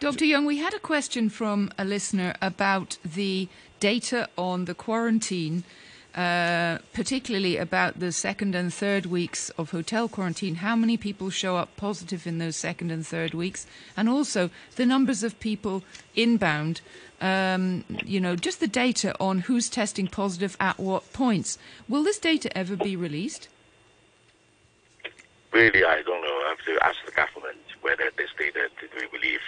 [0.10, 0.26] Dr.
[0.26, 3.47] Yeung, we had a question from a listener about the
[3.80, 5.64] data on the quarantine
[6.16, 10.55] uh, particularly about the second and third weeks of hotel quarantine.
[10.55, 13.68] How many people show up positive in those second and third weeks?
[13.95, 15.84] And also the numbers of people
[16.16, 16.82] inbound.
[17.22, 21.60] Um, you know, just the data on who's testing positive at what points.
[21.88, 23.47] Will this data ever be released?
[25.53, 26.41] Really, I don't know.
[26.47, 29.39] I have to ask the government whether this data did we believe.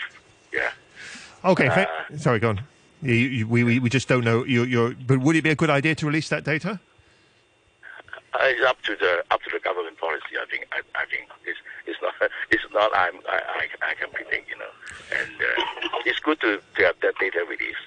[0.54, 0.72] Yeah.
[1.43, 2.62] Okay, Uh, fa- sorry, go on.
[3.02, 4.43] You, you, we, we we just don't know.
[4.45, 6.80] You're, you're, but would it be a good idea to release that data?
[8.34, 10.38] Uh, it's up to the up to the government policy.
[10.41, 12.14] I think I, I think it's it's not
[12.52, 13.39] it's not I'm, I,
[13.82, 14.49] I I can predict.
[14.49, 14.72] You know,
[15.20, 17.78] and uh, it's good to, to have that data released.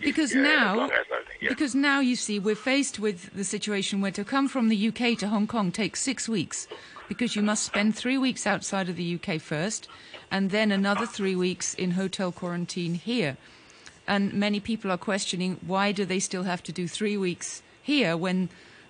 [0.00, 1.06] Because Yeah, now, long as
[1.40, 1.48] yeah.
[1.48, 5.16] because now you see, we're faced with the situation where to come from the UK
[5.18, 6.66] to Hong Kong takes six weeks,
[7.08, 9.88] because you must spend three weeks outside of the UK first,
[10.34, 13.36] and then another three weeks in hotel quarantine here.
[14.04, 18.16] And many people are questioning why do they still have to do three weeks here
[18.16, 18.48] when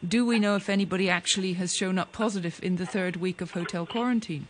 [0.08, 3.50] do we know if anybody actually has shown up positive in the third week of
[3.50, 4.48] hotel quarantine?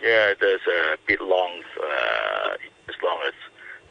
[0.00, 1.50] Yeah, there's a bit long
[1.82, 2.54] uh,
[2.88, 3.34] as long as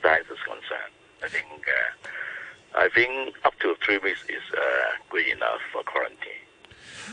[0.01, 0.95] science is concerned.
[1.21, 4.61] I think uh, I think up to three weeks is uh,
[5.09, 6.45] good enough for quarantine.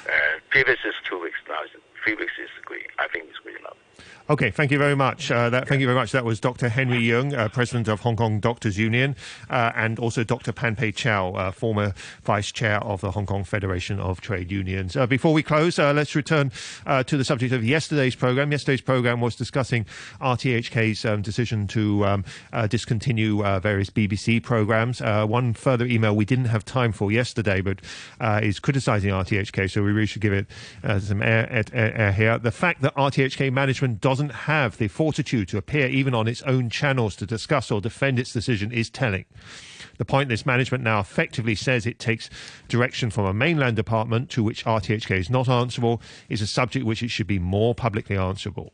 [0.07, 1.62] Uh, previous is two weeks now.
[2.05, 2.87] Three weeks is good.
[3.01, 3.76] I think it's good enough.
[4.30, 5.30] Okay, thank you very much.
[5.30, 6.12] Uh, that, thank you very much.
[6.12, 6.68] That was Dr.
[6.68, 9.16] Henry Yeung, uh, President of Hong Kong Doctors Union,
[9.49, 10.53] uh, and also Dr.
[10.53, 11.94] Pan Pei Chow, uh, former
[12.24, 14.99] Vice Chair of the Hong Kong Federation of Trade Unions.
[14.99, 16.53] Uh, before we close, uh, let's return
[17.07, 18.53] to the subject of yesterday's program.
[18.53, 19.86] Yesterday's program was discussing
[20.20, 22.24] RTHK's um, decision to um,
[22.68, 25.01] discontinue various BBC programs.
[25.01, 27.80] One further email we didn't have time for yesterday, but
[28.42, 30.46] is criticising RTHK, so we really should give it
[31.01, 32.38] some air, air, air here.
[32.38, 36.70] The fact that RTHK management doesn't have the fortitude to appear even on its own
[36.70, 39.24] channels to discuss or defend its decision is telling.
[39.99, 42.31] The point this management now effectively says it takes
[42.68, 47.03] direction from a mainland department to which RTHK is not answerable is a subject which
[47.03, 48.72] it should be more publicly answerable.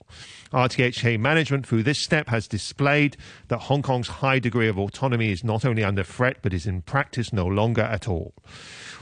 [0.52, 3.16] RTHK management through this step has displayed
[3.48, 6.82] that Hong Kong's high degree of autonomy is not only under threat but is in
[6.82, 8.34] practice no longer at all.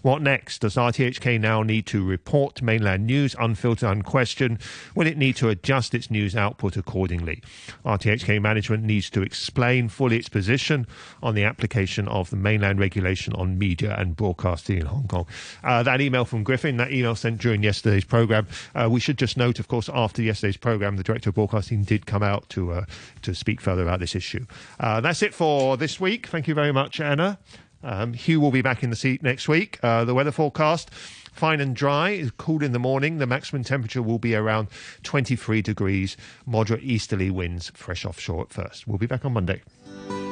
[0.02, 0.62] What next?
[0.62, 4.58] Does RTHK now need to report mainland news unfiltered, unquestioned?
[4.96, 7.40] Will it need to adjust its news output accordingly?
[7.84, 10.88] RTHK management needs to explain fully its position
[11.22, 15.26] on the application of the mainland regulation on media and broadcasting in Hong Kong.
[15.62, 18.46] Uh, that email from Griffin, that email sent during yesterday's program.
[18.74, 22.06] Uh, we should just note, of course, after yesterday's program, the director of broadcasting did
[22.06, 22.84] come out to uh,
[23.22, 24.46] to speak further about this issue.
[24.80, 26.26] Uh, that's it for this week.
[26.26, 27.38] Thank you very much, Anna.
[27.82, 29.78] Um, Hugh will be back in the seat next week.
[29.82, 30.90] Uh, the weather forecast.
[31.32, 33.16] Fine and dry, is cool in the morning.
[33.16, 34.68] The maximum temperature will be around
[35.02, 36.16] 23 degrees.
[36.44, 38.86] Moderate easterly winds, fresh offshore at first.
[38.86, 39.62] We'll be back on Monday.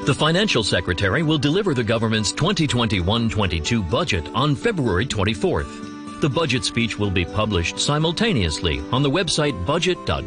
[0.06, 6.22] The Financial Secretary will deliver the government's 2021-22 budget on February 24th.
[6.22, 10.20] The budget speech will be published simultaneously on the website budget.gov.hk.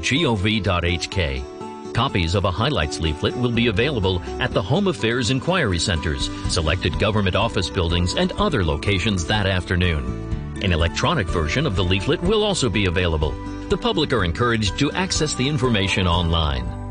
[1.95, 6.99] Copies of a highlights leaflet will be available at the Home Affairs Inquiry Centers, selected
[6.99, 10.59] government office buildings, and other locations that afternoon.
[10.61, 13.31] An electronic version of the leaflet will also be available.
[13.69, 16.82] The public are encouraged to access the information online.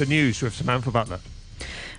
[0.00, 1.20] The news with Samantha Butler.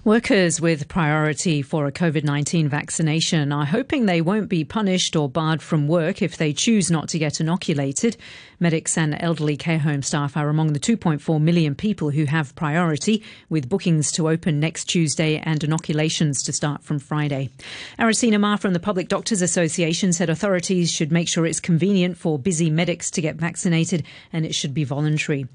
[0.03, 5.29] Workers with priority for a COVID 19 vaccination are hoping they won't be punished or
[5.29, 8.17] barred from work if they choose not to get inoculated.
[8.59, 13.21] Medics and elderly care home staff are among the 2.4 million people who have priority,
[13.49, 17.51] with bookings to open next Tuesday and inoculations to start from Friday.
[17.99, 22.39] Arisina Ma from the Public Doctors Association said authorities should make sure it's convenient for
[22.39, 25.45] busy medics to get vaccinated and it should be voluntary.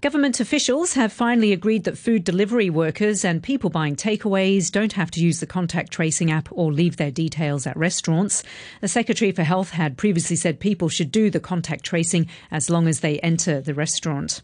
[0.00, 5.10] Government officials have finally agreed that food delivery workers and people buying takeaways don't have
[5.10, 8.42] to use the contact tracing app or leave their details at restaurants.
[8.80, 12.88] The Secretary for Health had previously said people should do the contact tracing as long
[12.88, 14.40] as they enter the restaurant.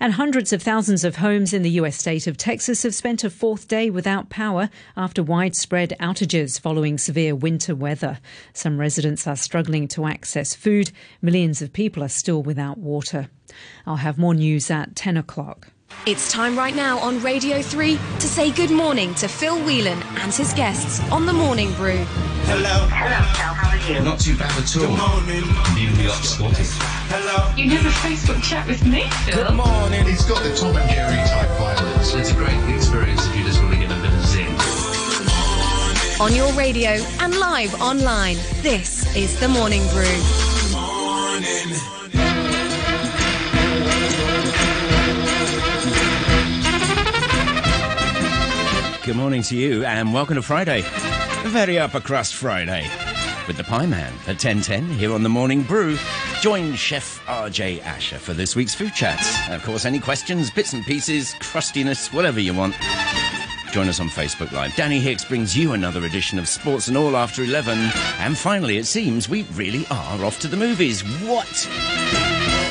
[0.00, 3.30] And hundreds of thousands of homes in the US state of Texas have spent a
[3.30, 8.18] fourth day without power after widespread outages following severe winter weather.
[8.52, 10.90] Some residents are struggling to access food.
[11.20, 13.28] Millions of people are still without water.
[13.86, 15.73] I'll have more news at 10 o'clock.
[16.06, 20.34] It's time right now on Radio 3 to say good morning to Phil Whelan and
[20.34, 22.04] his guests on the Morning Brew.
[22.44, 22.86] Hello.
[22.92, 23.54] Hello, Phil.
[23.54, 24.04] How are you?
[24.04, 24.82] Not too bad at all.
[24.82, 25.44] Good morning.
[25.74, 26.66] Newly up spotted.
[27.08, 27.56] Hello.
[27.56, 29.46] You never Facebook chat with me, Phil.
[29.46, 30.06] Good morning.
[30.06, 32.12] It's got the Tom and Jerry type violence.
[32.12, 34.52] It's a great experience if you just want to get a bit of zing.
[36.20, 40.04] On your radio and live online, this is the Morning Brew.
[40.76, 42.03] Morning.
[49.04, 50.82] Good morning to you and welcome to Friday.
[51.48, 52.88] Very upper crust Friday.
[53.46, 55.98] With the Pie Man at 10.10 here on The Morning Brew.
[56.40, 59.50] Join Chef RJ Asher for this week's food chats.
[59.50, 62.76] Of course, any questions, bits and pieces, crustiness, whatever you want.
[63.72, 64.74] Join us on Facebook Live.
[64.74, 67.78] Danny Hicks brings you another edition of Sports and All after 11.
[68.20, 71.02] And finally, it seems we really are off to the movies.
[71.20, 71.68] What?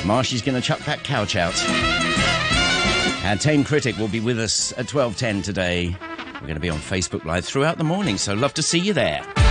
[0.03, 1.53] Marshy's going to chuck that couch out.
[3.23, 5.95] Our tame critic will be with us at 12.10 today.
[6.43, 8.91] We're going to be on Facebook Live throughout the morning, so love to see you
[8.91, 9.42] there.